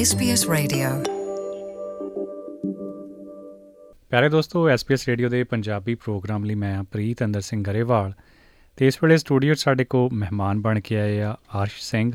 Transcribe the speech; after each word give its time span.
SBS 0.00 0.40
Radio. 0.52 1.12
ਪਿਆਰੇ 4.10 4.28
ਦੋਸਤੋ, 4.28 4.70
SBS 4.70 4.98
radio 5.08 5.28
ਦੇ 5.28 5.44
ਪੰਜਾਬੀ 5.44 5.94
ਪ੍ਰੋਗਰਾਮ 5.94 6.44
ਲਈ 6.44 6.54
ਮੈਂ 6.54 6.76
ਹਾਂ 6.76 6.84
ਪ੍ਰੀਤ 6.84 7.24
ਅੰਦਰ 7.24 7.40
ਸਿੰਘ 7.40 7.64
ਗਰੇਵਾਲ 7.64 8.12
ਤੇ 8.76 8.86
ਇਸ 8.86 9.02
ਵੇਲੇ 9.02 9.16
ਸਟੂਡੀਓ 9.16 9.54
'ਚ 9.54 9.58
ਸਾਡੇ 9.58 9.84
ਕੋ 9.84 10.10
ਮਹਿਮਾਨ 10.12 10.60
ਬਣ 10.60 10.80
ਕੇ 10.80 11.00
ਆਏ 11.00 11.20
ਆ 11.20 11.36
ਆਰਸ਼ 11.54 11.80
ਸਿੰਘ। 11.80 12.12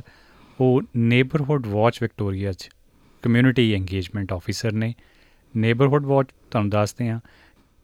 ਉਹ 0.62 0.82
ਨੇਬਰਹੁੱਡ 0.98 1.68
ਵਾਚ 1.68 2.00
ਵਿਕਟੋਰੀਆ 2.02 2.52
'ਚ 2.52 2.70
ਕਮਿਊਨਿਟੀ 3.22 3.74
ਇੰਗੇਜਮੈਂਟ 3.74 4.34
ਆਫੀਸਰ 4.34 4.72
ਨੇ। 4.72 4.94
ਨੇਬਰਹੁੱਡ 5.58 6.06
ਵਾਚ 6.06 6.28
ਤੁਹਾਨੂੰ 6.52 6.70
ਦੱਸਦੇ 6.70 7.10
ਆ 7.10 7.20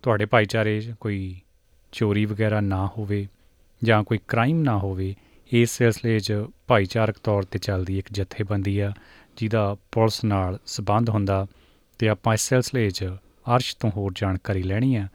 ਤੁਹਾਡੇ 0.02 0.26
ਭਾਈਚਾਰੇ 0.26 0.82
'ਚ 0.82 0.94
ਕੋਈ 1.00 1.41
ਚੋਰੀ 1.91 2.26
ਵਗੈਰਾ 2.26 2.62
ਨਾ 2.62 2.88
ਹੋਵੇ 2.98 3.27
ਜਾਂ 3.84 4.04
ਕੋਈ 4.04 4.20
ਕ੍ਰਾਈਮ 4.27 4.62
ਨਾ 4.62 4.77
ਹੋਵੇ 4.77 5.16
ਇਸ 5.52 5.70
ਸਿਲਸਿਲੇ 5.70 6.20
'ਚ 6.20 6.34
ਭਾਈਚਾਰਕ 6.67 7.16
ਤੌਰ 7.23 7.44
ਤੇ 7.44 7.59
ਚੱਲਦੀ 7.59 7.98
ਇੱਕ 7.99 8.08
ਜਥੇਬੰਦੀ 8.12 8.80
ਆ 8.80 8.94
ਜਿਹਦਾ 9.38 9.76
ਪੁਲਿਸ 9.91 10.23
ਨਾਲ 10.23 10.59
ਸਬੰਧ 10.66 11.09
ਹੁੰਦਾ 11.09 11.48
ਤੇ 11.99 12.09
ਆਪਾਂ 12.09 12.34
ਇਸ 12.34 12.41
ਸਿਲਸਿਲੇ 12.41 12.90
'ਚ 12.90 13.05
ਅਰਸ਼ 13.55 13.77
ਤੋਂ 13.77 13.91
ਹੋਰ 13.98 14.12
ਜਾਣਕਾਰੀ 14.16 14.63
ਲੈਣੀ 14.63 14.95
ਆ। 14.95 15.08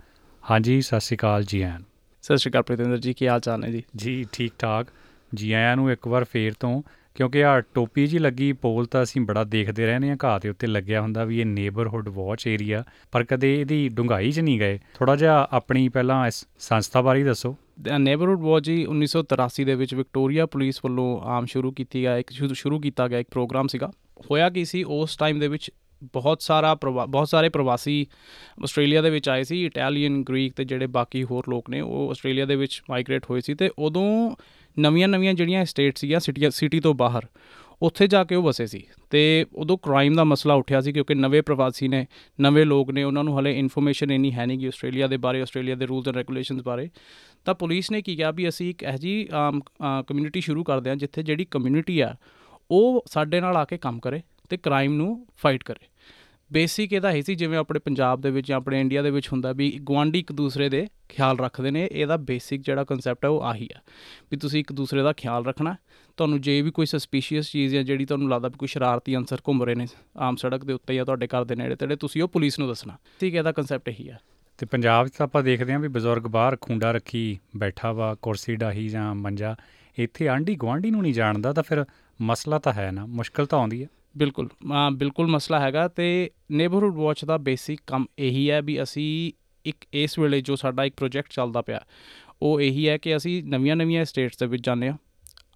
ਹਾਂਜੀ 0.50 0.80
ਸਤਿ 0.80 1.00
ਸ਼੍ਰੀ 1.00 1.16
ਅਕਾਲ 1.16 1.44
ਜੀ 1.44 1.62
ਆਇਆਂ 1.62 1.78
ਨੂੰ। 1.78 1.86
ਸਤਿ 2.22 2.36
ਸ਼੍ਰੀ 2.36 2.50
ਅਕਾਲ 2.50 2.62
ਪ੍ਰੀਤਿੰਦਰ 2.62 2.98
ਜੀ 2.98 3.12
ਕੀ 3.12 3.28
ਹਾਲ 3.28 3.40
ਚਾਲ 3.40 3.60
ਨੇ 3.60 3.72
ਜੀ? 3.72 3.82
ਜੀ 3.96 4.26
ਠੀਕ 4.32 4.52
ਠਾਕ। 4.58 4.86
ਜੀ 5.34 5.52
ਆਇਆਂ 5.52 5.76
ਨੂੰ 5.76 5.92
ਇੱਕ 5.92 6.08
ਵਾਰ 6.08 6.24
ਫੇਰ 6.24 6.52
ਤੋਂ 6.60 6.82
ਕਿਉਂਕਿ 7.14 7.44
ਆ 7.44 7.60
ਟੋਪੀ 7.60 8.06
ਜੀ 8.06 8.18
ਲੱਗੀ 8.18 8.52
ਪੋਲ 8.52 8.86
ਤਾਂ 8.86 9.02
ਅਸੀਂ 9.02 9.22
ਬੜਾ 9.22 9.44
ਦੇਖਦੇ 9.44 9.86
ਰਹਿੰਦੇ 9.86 10.10
ਆ 10.10 10.16
ਘਾਹ 10.24 10.40
ਦੇ 10.40 10.48
ਉੱਤੇ 10.48 10.66
ਲੱਗਿਆ 10.66 11.00
ਹੁੰਦਾ 11.00 11.24
ਵੀ 11.24 11.40
ਇਹ 11.40 11.46
ਨੇਬਰਹੁੱਡ 11.46 12.08
ਵਾਚ 12.08 12.46
ਏਰੀਆ 12.46 12.84
ਪਰ 13.12 13.24
ਕਦੇ 13.24 13.60
ਇਹਦੀ 13.60 13.88
ਡੂੰਘਾਈ 13.88 14.32
'ਚ 14.32 14.40
ਨਹੀਂ 14.40 14.60
ਗਏ। 14.60 14.78
ਥੋੜਾ 14.94 15.16
ਜਿਹਾ 15.16 15.48
ਆਪਣੀ 15.52 15.88
ਪਹਿਲਾਂ 15.88 16.26
ਇਸ 16.26 16.46
ਸੰਸਥਾ 16.58 17.00
ਬਾਰੇ 17.00 17.24
ਦੱਸੋ। 17.24 17.56
ਨੇਬਰਹੁੱਡ 17.98 18.40
ਵਾਚ 18.40 18.66
ਜੀ 18.66 18.86
1983 18.86 19.64
ਦੇ 19.64 19.74
ਵਿੱਚ 19.74 19.94
ਵਿਕਟੋਰੀਆ 19.94 20.46
ਪੁਲਿਸ 20.46 20.80
ਵੱਲੋਂ 20.84 21.20
ਆਮ 21.20 21.46
ਸ਼ੁਰੂ 21.46 21.72
ਕੀਤੀ 21.72 22.00
ਗਿਆ, 22.00 22.18
ਇੱਕ 22.18 22.30
ਸ਼ੁਰੂ- 22.30 22.54
ਸ਼ੁਰੂ 22.54 22.80
ਕੀਤਾ 22.80 23.08
ਗਿਆ 23.08 23.18
ਇੱਕ 23.18 23.28
ਪ੍ਰੋਗਰਾਮ 23.30 23.66
ਸੀਗਾ। 23.66 23.92
ਹੋਇਆ 24.30 24.50
ਕੀ 24.50 24.64
ਸੀ? 24.64 24.82
ਉਸ 24.82 25.16
ਟਾਈਮ 25.16 25.38
ਦੇ 25.38 25.48
ਵਿੱਚ 25.48 25.70
ਬਹੁਤ 26.02 26.42
ਸਾਰਾ 26.42 26.74
ਪ੍ਰਵਾ- 26.74 27.06
ਬਹੁਤ 27.06 27.28
ਸਾਰੇ 27.28 27.48
ਪ੍ਰਵਾਸੀ 27.48 28.06
ਆਸਟ੍ਰੇਲੀਆ 28.62 29.02
ਦੇ 29.02 29.10
ਵਿੱਚ 29.10 29.28
ਆਏ 29.28 29.44
ਸੀ 29.44 29.66
ਇਟਾਲੀਅਨ 29.66 30.22
ਗ੍ਰੀਕ 30.22 30.52
ਤੇ 30.52 30.64
ਜਿਹੜੇ 30.64 30.86
ਬਾਕੀ 30.86 31.24
ਹੋਰ 31.24 31.44
ਲੋਕ 31.48 31.70
ਨੇ, 31.70 31.80
ਉਹ 31.80 32.10
ਆਸਟ੍ਰੇਲੀਆ 32.10 32.46
ਦੇ 32.46 32.56
ਵਿੱਚ 32.56 32.82
ਮਾਈਗ੍ਰੇਟ 32.90 33.22
ਹੋਏ 33.30 33.40
ਸੀ 33.40 33.54
ਤੇ 33.54 33.70
ਉਦੋਂ 33.78 34.36
ਨਵੀਆਂ-ਨਵੀਆਂ 34.78 35.34
ਜਿਹੜੀਆਂ 35.34 35.64
ਸਟੇਟ 35.64 35.98
ਸੀਗੀਆਂ 35.98 36.20
ਸਿਟੀਆਂ 36.20 36.50
ਸਿਟੀ 36.50 36.80
ਤੋਂ 36.80 36.94
ਬਾਹਰ 36.94 37.26
ਉੱਥੇ 37.82 38.06
ਜਾ 38.06 38.22
ਕੇ 38.24 38.34
ਉਹ 38.34 38.42
ਵਸੇ 38.42 38.66
ਸੀ 38.66 38.82
ਤੇ 39.10 39.20
ਉਦੋਂ 39.54 39.76
ਕ੍ਰਾਈਮ 39.78 40.14
ਦਾ 40.14 40.24
ਮਸਲਾ 40.24 40.54
ਉੱਠਿਆ 40.54 40.80
ਸੀ 40.80 40.92
ਕਿਉਂਕਿ 40.92 41.14
ਨਵੇਂ 41.14 41.42
ਪ੍ਰਵਾਸੀ 41.42 41.88
ਨੇ, 41.88 42.06
ਨਵੇਂ 42.40 42.64
ਲੋਕ 42.66 42.90
ਨੇ, 42.90 43.02
ਉਹਨਾਂ 43.02 43.24
ਨੂੰ 43.24 43.38
ਹਲੇ 43.38 43.52
ਇਨਫੋਰਮੇਸ਼ਨ 43.58 44.10
ਇੰਨੀ 44.10 44.32
ਹੈ 44.32 44.46
ਨਹੀਂ 44.46 44.58
ਕਿ 44.58 44.66
ਆਸਟ੍ਰੇਲੀਆ 44.68 45.06
ਦੇ 45.06 45.16
ਬਾਰੇ, 45.16 45.40
ਆਸਟ੍ਰੇਲੀਆ 45.42 45.74
ਦੇ 45.74 45.86
ਰੂਲਸ 45.86 46.08
ਐਂਡ 46.08 46.16
ਰੈਗੂਲੇਸ਼ਨਸ 46.16 46.62
ਬਾਰੇ। 46.62 46.88
ਤਾਂ 47.44 47.54
ਪੁਲਿਸ 47.54 47.90
ਨੇ 47.90 48.02
ਕੀ 48.02 48.16
ਕਿਹਾ 48.16 48.30
ਵੀ 48.30 48.48
ਅਸੀਂ 48.48 48.68
ਇੱਕ 48.70 48.82
ਇਹੋ 48.82 48.96
ਜਿਹੀ 48.96 49.26
ਕਮਿਊਨਿਟੀ 50.08 50.40
ਸ਼ੁਰੂ 50.40 50.64
ਕਰਦੇ 50.64 50.90
ਹਾਂ 50.90 50.96
ਜਿੱਥੇ 50.96 51.22
ਜਿਹੜੀ 51.22 51.44
ਕਮਿਊਨਿਟੀ 51.50 52.00
ਆ, 52.00 52.14
ਉਹ 52.70 53.04
ਸਾਡੇ 53.06 53.40
ਨਾਲ 53.40 53.56
ਆ 53.56 53.64
ਕੇ 53.64 53.78
ਕੰਮ 53.78 54.00
ਕਰੇ 54.00 54.20
ਤੇ 54.50 54.56
ਕ੍ਰਾਈਮ 54.56 54.92
ਨੂੰ 54.92 55.26
ਫਾਈਟ 55.36 55.64
ਕਰੇ। 55.64 55.88
ਬੇਸਿਕ 56.52 56.92
ਇਹਦਾ 56.92 57.12
ਹੀ 57.12 57.22
ਸੀ, 57.22 57.34
ਜਿਵੇਂ 57.34 57.58
ਆਪਣੇ 57.58 57.78
ਪੰਜਾਬ 57.78 58.20
ਦੇ 58.20 58.30
ਵਿੱਚ 58.30 58.48
ਜਾਂ 58.48 58.56
ਆਪਣੇ 58.56 58.80
ਇੰਡੀਆ 58.80 59.02
ਦੇ 59.02 59.10
ਵਿੱਚ 59.10 59.28
ਹੁੰਦਾ 59.32 59.52
ਵੀ 59.52 59.78
ਗੁਆਂਢੀ 59.82 60.18
ਇੱਕ 60.18 60.32
ਦੂਸਰੇ 60.32 60.68
ਦੇ 60.68 60.86
ਖਿਆਲ 61.08 61.38
ਰੱਖਦੇ 61.38 61.70
ਨੇ, 61.70 61.88
ਇਹਦਾ 61.92 62.16
ਬੇਸਿਕ 62.16 62.62
ਜਿਹੜਾ 62.62 62.84
ਕਨਸੈਪਟ 62.84 63.24
ਹੈ 63.24 63.30
ਉਹ 63.30 63.42
ਆਹੀ 63.42 63.68
ਆ। 63.76 63.80
ਵੀ 64.30 64.36
ਤੁਸੀਂ 64.36 64.60
ਇੱਕ 64.60 64.72
ਦੂਸਰੇ 64.72 65.02
ਦਾ 65.02 65.12
ਖਿਆਲ 65.12 65.44
ਰੱਖਣਾ, 65.44 65.76
ਤੁਹਾਨੂੰ 66.16 66.40
ਜੇ 66.40 66.62
ਵੀ 66.62 66.70
ਕੋਈ 66.70 66.86
ਸਸਪੀਸ਼ੀਅਸ 66.86 67.50
ਚੀਜ਼ 67.50 67.76
ਹੈ 67.76 67.82
ਜਿਹੜੀ 67.82 68.04
ਤੁਹਾਨੂੰ 68.04 68.28
ਲੱਗਦਾ 68.28 68.48
ਵੀ 68.48 68.58
ਕੋਈ 68.58 68.68
ਸ਼ਰਾਰਤੀ 68.68 69.16
ਅਨਸਰ 69.16 69.40
ਘੁੰਮ 69.48 69.62
ਰਹੇ 69.62 69.74
ਨੇ, 69.74 69.86
ਆਮ 70.16 70.36
ਸੜਕ 70.36 70.64
ਦੇ 70.64 70.72
ਉੱਤੇ 70.72 70.94
ਜਾਂ 70.94 71.04
ਤੁਹਾਡੇ 71.04 71.26
ਘਰ 71.26 71.44
ਦੇ 71.44 71.54
ਨੇੜੇ 71.54 71.76
ਤੇੜੇ, 71.76 71.96
ਤੁਸੀਂ 71.96 72.22
ਉਹ 72.22 72.28
ਪੁਲਿਸ 72.28 72.58
ਨੂੰ 72.58 72.68
ਦੱਸਣਾ। 72.68 72.96
ਠੀਕ 73.20 73.34
ਹੈ 73.34 73.38
ਇਹਦਾ 73.38 73.52
ਕਨਸੈਪਟ 73.52 73.88
ਇਹੀ 73.88 74.08
ਆ। 74.08 74.16
ਤੇ 74.58 74.66
ਪੰਜਾਬ 74.66 75.08
'ਚ 75.08 75.12
ਤਾਂ 75.12 75.26
ਆਪਾਂ 75.26 75.42
ਦੇਖਦੇ 75.42 75.72
ਹਾਂ 75.72 75.80
ਵੀ 75.80 75.88
ਬਜ਼ੁਰਗ 75.88 76.22
ਬਾਹਰ 76.22 76.56
ਖੁੰਡਾ 76.60 76.92
ਰੱਖੀ 76.92 77.38
ਬੈਠਾ 77.56 77.92
ਵਾ, 77.92 78.14
ਕੁਰਸੀ 78.14 78.56
ਡਾਹੀ 78.56 78.88
ਜਾਂ 78.88 79.14
ਮੰਜਾ, 79.14 79.56
ਇੱਥੇ 79.98 80.28
ਆਂਢੀ 80.28 80.54
ਗੁਆਂਢੀ 80.54 80.90
ਨੂੰ 80.90 81.02
ਨਹੀਂ 81.02 81.14
ਜਾਣਦਾ, 81.14 81.52
ਤਾਂ 81.52 81.62
ਫਿਰ 81.62 81.84
ਮਸਲਾ 82.20 82.58
ਤਾਂ 82.58 82.72
ਹੈ 82.72 82.90
ਨਾ, 82.90 83.06
ਮੁਸ਼ਕਲ 83.06 83.46
ਤਾਂ 83.46 83.58
ਆਉਂਦੀ 83.58 83.82
ਹੈ 83.82 83.88
ਬਿਲਕੁਲ 84.16 84.48
ਅ, 84.48 84.90
ਬਿਲਕੁਲ 84.90 85.26
ਮਸਲਾ 85.26 85.60
ਹੈਗਾ 85.60 85.88
ਤੇ 85.88 86.30
ਨੇਬਰਹੁੱਡ 86.50 86.94
ਵਾਚ 86.94 87.24
ਦਾ 87.24 87.36
ਬੇਸਿਕ 87.36 87.80
ਕੰਮ 87.86 88.06
ਇਹੀ 88.18 88.50
ਹੈ 88.50 88.62
ਵੀ 88.62 88.82
ਅਸੀਂ 88.82 89.32
ਇੱਕ 89.64 89.76
ਇਸ 89.92 90.18
ਵੇਲੇ 90.18 90.40
ਜੋ 90.40 90.56
ਸਾਡਾ 90.56 90.84
ਇੱਕ 90.84 90.94
ਪ੍ਰੋਜੈਕਟ 90.96 91.30
ਚੱਲਦਾ 91.30 91.62
ਪਿਆ 91.62 91.80
ਉਹ 92.42 92.60
ਇਹੀ 92.60 92.88
ਹੈ 92.88 92.98
ਕਿ 92.98 93.16
ਅਸੀਂ 93.16 93.44
ਨਵੀਆਂ-ਨਵੀਆਂ 93.44 94.04
ਸਟੇਟਸ 94.04 94.38
ਦੇ 94.38 94.46
ਵਿੱਚ 94.46 94.64
ਜਾਂਦੇ 94.66 94.88
ਹਾਂ। 94.88 94.96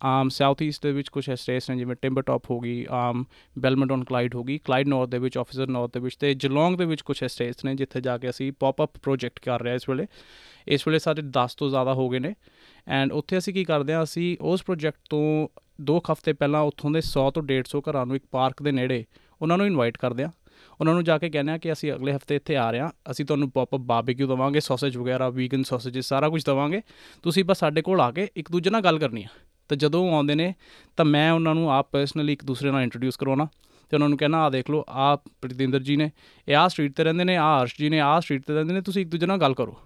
ਆਮ 0.02 0.28
ਸਾਊਥ 0.28 0.62
ਈਸਟ 0.62 0.82
ਦੇ 0.82 0.92
ਵਿੱਚ 0.92 1.08
ਕੁਝ 1.08 1.30
ਸਟੇਟਸ 1.30 1.70
ਨੇ 1.70 1.76
ਜਿਵੇਂ 1.76 1.96
ਟਿੰਬਰ 2.02 2.22
ਟਾਪ 2.22 2.50
ਹੋ 2.50 2.60
ਗਈ 2.60 2.86
ਆਮ 2.90 3.24
ਬੈਲਮੰਟਨ 3.58 4.04
ਕਲਾਈਡ 4.04 4.34
ਹੋ 4.34 4.44
ਗਈ 4.44 4.58
ਕਲਾਈਡ 4.58 4.88
ਨਾਰਥ 4.88 5.08
ਦੇ 5.08 5.18
ਵਿੱਚ 5.18 5.38
ਆਫੀਸਰ 5.38 5.66
ਨਾਰਥ 5.66 5.90
ਦੇ 5.94 6.00
ਵਿੱਚ 6.00 6.16
ਤੇ 6.16 6.34
ਜਲੌਂਗ 6.34 6.76
ਦੇ 6.78 6.84
ਵਿੱਚ 6.84 7.02
ਕੁਝ 7.02 7.24
ਸਟੇਟਸ 7.24 7.64
ਨੇ 7.64 7.74
ਜਿੱਥੇ 7.74 8.00
ਜਾ 8.00 8.18
ਕੇ 8.18 8.30
ਅਸੀਂ 8.30 8.52
ਪੌਪ 8.52 8.82
ਅਪ 8.82 8.98
ਪ੍ਰੋਜੈਕਟ 9.02 9.38
ਕਰ 9.40 9.60
ਰਹੇ 9.60 9.70
ਹਾਂ 9.70 9.76
ਇਸ 9.76 9.88
ਵੇਲੇ। 9.88 10.06
ਇਸ 10.68 10.88
ਵੇਲੇ 10.88 10.98
ਸਾਡੇ 10.98 11.22
10 11.22 11.54
ਤੋਂ 11.56 11.68
ਜ਼ਿਆਦਾ 11.70 11.94
ਹੋ 11.94 12.08
ਗਏ 12.08 12.18
ਨੇ। 12.18 12.34
ਐਂਡ 12.88 13.12
ਉੱਥੇ 13.12 13.38
ਅਸੀਂ 13.38 13.54
ਕੀ 13.54 13.64
ਕਰਦੇ 13.64 13.92
ਹਾਂ 13.92 14.02
ਅਸੀਂ 14.02 14.36
ਉਸ 14.40 14.62
ਪ੍ਰੋਜੈਕਟ 14.62 14.98
ਤੋਂ 15.10 15.48
ਦੋ 15.80 16.00
ਕੁ 16.00 16.12
ਹਫ਼ਤੇ 16.12 16.32
ਪਹਿਲਾਂ 16.32 16.60
ਉੱਥੋਂ 16.60 16.90
ਦੇ 16.90 17.00
100 17.00 17.30
ਤੋਂ 17.30 17.42
150 17.42 17.80
ਘਰਾਂ 17.80 18.06
ਨੂੰ 18.06 18.16
ਇੱਕ 18.16 18.24
ਪਾਰਕ 18.30 18.62
ਦੇ 18.62 18.72
ਨੇੜੇ 18.72 19.04
ਉਹਨਾਂ 19.42 19.58
ਨੂੰ 19.58 19.66
ਇਨਵਾਈਟ 19.66 19.98
ਕਰਦੇ 19.98 20.22
ਹਾਂ। 20.22 20.30
ਉਹਨਾਂ 20.80 20.94
ਨੂੰ 20.94 21.04
ਜਾ 21.04 21.18
ਕੇ 21.18 21.30
ਕਹਿੰਦੇ 21.30 21.52
ਆ 21.52 21.58
ਕਿ 21.58 21.72
ਅਸੀਂ 21.72 21.92
ਅਗਲੇ 21.92 22.12
ਹਫ਼ਤੇ 22.12 22.36
ਇੱਥੇ 22.36 22.56
ਆ 22.56 22.70
ਰਹੇ 22.70 22.80
ਹਾਂ। 22.80 22.90
ਅਸੀਂ 23.10 23.24
ਤੁਹਾਨੂੰ 23.24 23.50
ਪੌਪ 23.50 23.74
ਅਪ 23.74 23.80
ਬਾਰਬੀਕਿਊ 23.80 24.26
ਦਵਾਂਗੇ 24.26 24.60
ਸੌਸੇਜ 24.60 24.96
ਵਗੈਰਾ 24.96 25.28
ਵੀਗਨ 25.28 25.62
ਸੌਸੇਜਸ 25.62 26.06
ਸਾਰਾ 26.06 26.28
ਕੁਝ 26.28 26.44
ਦਵਾਂਗੇ। 26.44 26.82
ਤੁਸੀਂ 27.22 27.44
ਬਸ 27.44 27.58
ਸਾਡੇ 27.58 27.82
ਕੋਲ 27.82 28.00
ਆ 28.00 28.10
ਕੇ 28.10 28.28
ਇੱਕ 28.36 28.52
ਦੂਜੇ 28.52 28.70
ਨਾਲ 28.70 28.80
ਗੱਲ 28.80 28.98
ਕਰਨੀ 28.98 29.22
ਆ 29.22 29.28
ਤਾਂ 29.68 29.76
ਜਦੋਂ 29.76 30.08
ਉਹ 30.08 30.14
ਆਉਂਦੇ 30.14 30.34
ਨੇ, 30.34 30.54
ਤਾਂ 30.96 31.04
ਮੈਂ 31.04 31.32
ਉਹਨਾਂ 31.32 31.54
ਨੂੰ 31.54 31.72
ਆਪ 31.72 31.90
ਪਰਸਨਲੀ 31.90 32.32
ਇੱਕ 32.32 32.44
ਦੂਸਰੇ 32.44 32.70
ਨਾਲ 32.70 32.82
ਇੰਟਰੋਡਿਊਸ 32.82 33.16
ਕਰਵਾਉਣਾ। 33.16 33.48
ਤੇ 33.90 33.96
ਉਹਨਾਂ 33.96 34.08
ਨੂੰ 34.08 34.18
ਕਹਿਣਾ 34.18 34.38
ਆ 34.38 34.50
ਦੇਖ 34.50 34.70
ਲਓ 34.70 34.84
ਆ 34.88 35.16
ਪ੍ਰਤਿੰਦਰ 35.16 35.82
ਜੀ 35.82 35.96
ਨੇ, 35.96 36.10
ਇਹ 36.48 36.56
ਆਹ 36.56 36.68
ਸਟਰੀਟ 36.68 36.96
ਤੇ 36.96 37.04
ਰਹਿੰਦੇ 37.04 37.24
ਨੇ 37.24 37.36
ਆ 37.36 37.62
ਹਰਸ਼ 37.62 37.74
ਜੀ 37.78 37.88
ਨੇ, 37.88 38.00
ਆਹ 38.00 38.20
ਸਟਰੀਟ 38.20 38.42
ਤੇ 38.46 38.54
ਰਹਿੰਦੇ 38.54 38.74
ਨੇ, 38.74 38.80
ਤੁਸੀਂ 38.80 39.02
ਇੱਕ 39.02 39.10
ਦੂਜੇ 39.10 39.26
ਨਾਲ 39.26 39.38
ਗੱਲ 39.38 39.54
ਕਰੋ। 39.54 39.76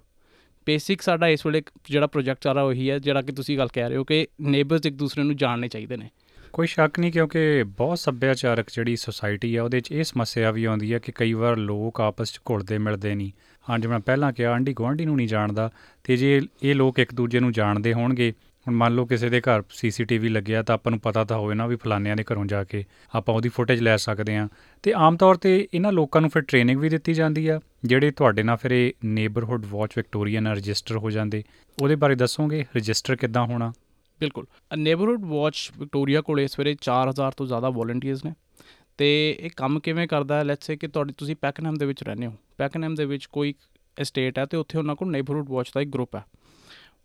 ਬੇਸਿਕ 0.68 1.02
ਸਾਡਾ 1.02 1.28
ਇਸ 1.28 1.46
ਵੇਲੇ 1.46 1.62
ਜਿਹੜਾ 1.88 2.06
ਪ੍ਰੋਜੈਕਟ 2.06 2.42
ਚੱਲ 2.42 2.54
ਰਿਹਾ 2.54 2.64
ਉਹੀ 2.64 2.90
ਹੈ, 2.90 2.98
ਜਿਹੜਾ 2.98 3.22
ਕਿ 3.22 3.32
ਤੁਸੀਂ 3.32 3.58
ਗੱਲ 3.58 3.68
ਕਹਿ 3.68 3.88
ਰਹੇ 3.88 3.96
ਹੋ 3.96 4.04
ਕਿ 4.04 4.26
ਨੇਬਰਸ 4.40 4.86
ਇੱਕ 4.86 4.96
ਦੂਸਰੇ 4.96 5.22
ਨੂੰ 5.22 5.36
ਜਾਣਨੇ 5.36 5.68
ਚਾਹੀਦੇ 5.68 5.96
ਨੇ। 5.96 6.08
ਕੋਈ 6.52 6.66
ਸ਼ੱਕ 6.66 6.98
ਨਹੀਂ 6.98 7.12
ਕਿਉਂਕਿ 7.12 7.62
ਬਹੁਤ 7.78 7.98
ਸੱਭਿਆਚਾਰਕ 7.98 8.66
ਜਿਹੜੀ 8.74 8.96
ਸੁਸਾਇਟੀ 8.96 9.56
ਆ, 9.56 9.62
ਉਹਦੇ 9.62 9.80
'ਚ 9.80 9.92
ਇਹ 9.92 10.04
ਸਮੱਸਿਆ 10.04 10.50
ਵੀ 10.50 10.64
ਆਉਂਦੀ 10.64 10.92
ਹੈ 10.92 10.98
ਕਿ 10.98 11.12
ਕਈ 11.14 11.32
ਵਾਰ 11.32 11.56
ਲੋਕ 11.56 12.00
ਆਪਸ 12.00 12.32
'ਚ 12.32 12.40
ਘੁਲਦੇ 12.50 12.78
ਮਿਲਦੇ 12.78 13.14
ਨਹੀਂ। 13.14 13.30
ਹਾਂ 13.70 13.78
ਜਿਵੇਂ 13.78 13.92
ਮੈਂ 13.92 14.00
ਪਹਿਲਾਂ 14.00 14.32
ਕਿਹਾ 14.32 14.52
ਆਂਢੀ 14.52 14.72
ਗੁਆਂਢੀ 14.72 15.04
ਨੂੰ 15.04 15.16
ਨਹੀਂ 15.16 15.28
ਜਾਣਦਾ 15.28 15.70
ਤੇ 16.04 16.16
ਜੇ 16.16 16.40
ਇਹ 16.62 16.74
ਲੋਕ 16.74 16.98
ਇੱਕ 16.98 17.14
ਦੂਜੇ 17.14 17.40
ਨੂੰ 17.40 17.52
ਜਾਣਦੇ 17.52 17.92
ਹੋਣਗੇ 17.92 18.32
ਹੁਣ 18.68 18.76
ਮੰਨ 18.76 18.94
ਲਓ 18.94 19.06
ਕਿਸੇ 19.06 19.28
ਦੇ 19.28 19.40
ਘਰ 19.40 19.62
ਸੀਸੀਟੀਵੀ 19.70 20.28
ਲੱਗਿਆ 20.28 20.62
ਤਾਂ 20.62 20.74
ਆਪਾਂ 20.74 20.90
ਨੂੰ 20.90 21.00
ਪਤਾ 21.00 21.24
ਤਾਂ 21.24 21.38
ਹੋਵੇ 21.38 21.54
ਨਾ 21.54 21.66
ਵੀ 21.66 21.76
ਫਲਾਨਿਆਂ 21.76 22.16
ਦੇ 22.16 22.24
ਘਰੋਂ 22.32 22.46
ਜਾ 22.46 22.64
ਕੇ 22.64 22.84
ਆਪਾਂ 23.14 23.34
ਉਹਦੀ 23.34 23.48
ਫੁਟੇਜ 23.48 23.80
ਲੈ 23.80 23.96
ਸਕਦੇ 23.96 24.36
ਹਾਂ। 24.36 24.48
ਤੇ 24.82 24.92
ਆਮ 24.96 25.16
ਤੌਰ 25.16 25.34
ਤੇ 25.34 25.68
ਇਹਨਾਂ 25.74 25.92
ਲੋਕਾਂ 25.92 26.20
ਨੂੰ 26.20 26.30
ਫਿਰ 26.30 26.42
ਟ੍ਰੇਨਿੰਗ 26.42 26.80
ਵੀ 26.80 26.88
ਦਿੱਤੀ 26.88 27.14
ਜਾਂਦੀ 27.14 27.48
ਆ, 27.48 27.60
ਜਿਹੜੇ 27.84 28.10
ਤੁਹਾਡੇ 28.10 28.42
ਨਾਲ 28.42 28.56
ਫਿਰ 28.56 28.70
ਇਹ 28.70 28.92
ਨੇਬਰਹੁੱਡ 29.04 29.66
ਵਾਚ 29.68 29.90
ਵਿਕਟੋਰੀਆ 29.96 30.40
ਨਾਲ 30.40 30.56
ਰਜਿਸਟਰ 30.56 30.96
ਹੋ 30.96 31.10
ਜਾਂਦੇ। 31.10 31.44
ਉਹਦੇ 31.82 31.96
ਬਾਰੇ 31.96 32.14
ਦੱਸੋਗੇ? 32.14 32.64
ਰਜਿਸਟਰ 32.76 33.16
ਕਿੱਦਾਂ 33.16 33.46
ਹੋਣਾ? 33.46 33.72
ਬਿਲਕੁਲ। 34.20 34.46
ਨੇਬਰਹੁੱਡ 34.76 35.24
ਵਾਚ 35.24 35.70
ਵਿਕਟੋਰੀਆ 35.78 36.20
ਕੋਲ 36.20 36.40
ਇਸ 36.40 36.58
ਵੇਲੇ 36.58 36.76
4000 36.80 37.32
ਤੋਂ 37.36 37.46
ਜ਼ਿਆਦਾ 37.46 37.70
ਵੋਲੰਟੀਅਰਸ 37.70 38.24
ਨੇ। 38.24 38.32
ਤੇ 38.98 39.36
ਇਹ 39.40 39.50
ਕੰਮ 39.56 39.80
ਕਿਵੇਂ 39.80 40.08
ਕਰਦਾ 40.08 40.38
ਹੈ? 40.38 40.44
ਲੈਟਸ 40.44 40.66
ਸੇ 40.66 40.76
ਕਿ 40.76 40.88
ਤੁਹਾਡੀ, 40.88 41.14
ਤੁਸੀਂ 41.18 41.36
ਪੈਕਨਹਮ 41.40 41.74
ਦੇ 41.74 41.86
ਵਿੱਚ 41.86 42.04
ਰਹਿੰਦੇ 42.04 42.26
ਹੋ। 42.26 42.32
ਪੈਕਨਹਮ 42.58 42.94
ਦੇ 42.94 43.04
ਵਿੱਚ 43.04 43.26
ਕੋਈ 43.26 43.54
ਸਟੇਟ 44.02 44.38
ਹੈ 44.38 44.46
ਤੇ 44.46 44.56
ਉੱਥੇ 44.56 44.78
ਉਹਨਾਂ 44.78 44.96
ਕੋਲ 44.96 45.10
ਨੇਬਰਹੁੱਡ 45.10 45.48
ਵਾਚ 45.48 45.70
ਦਾ 45.74 45.80
ਇੱਕ 45.80 45.90
ਗਰੁੱਪ 45.90 46.16
ਹੈ। 46.16 46.22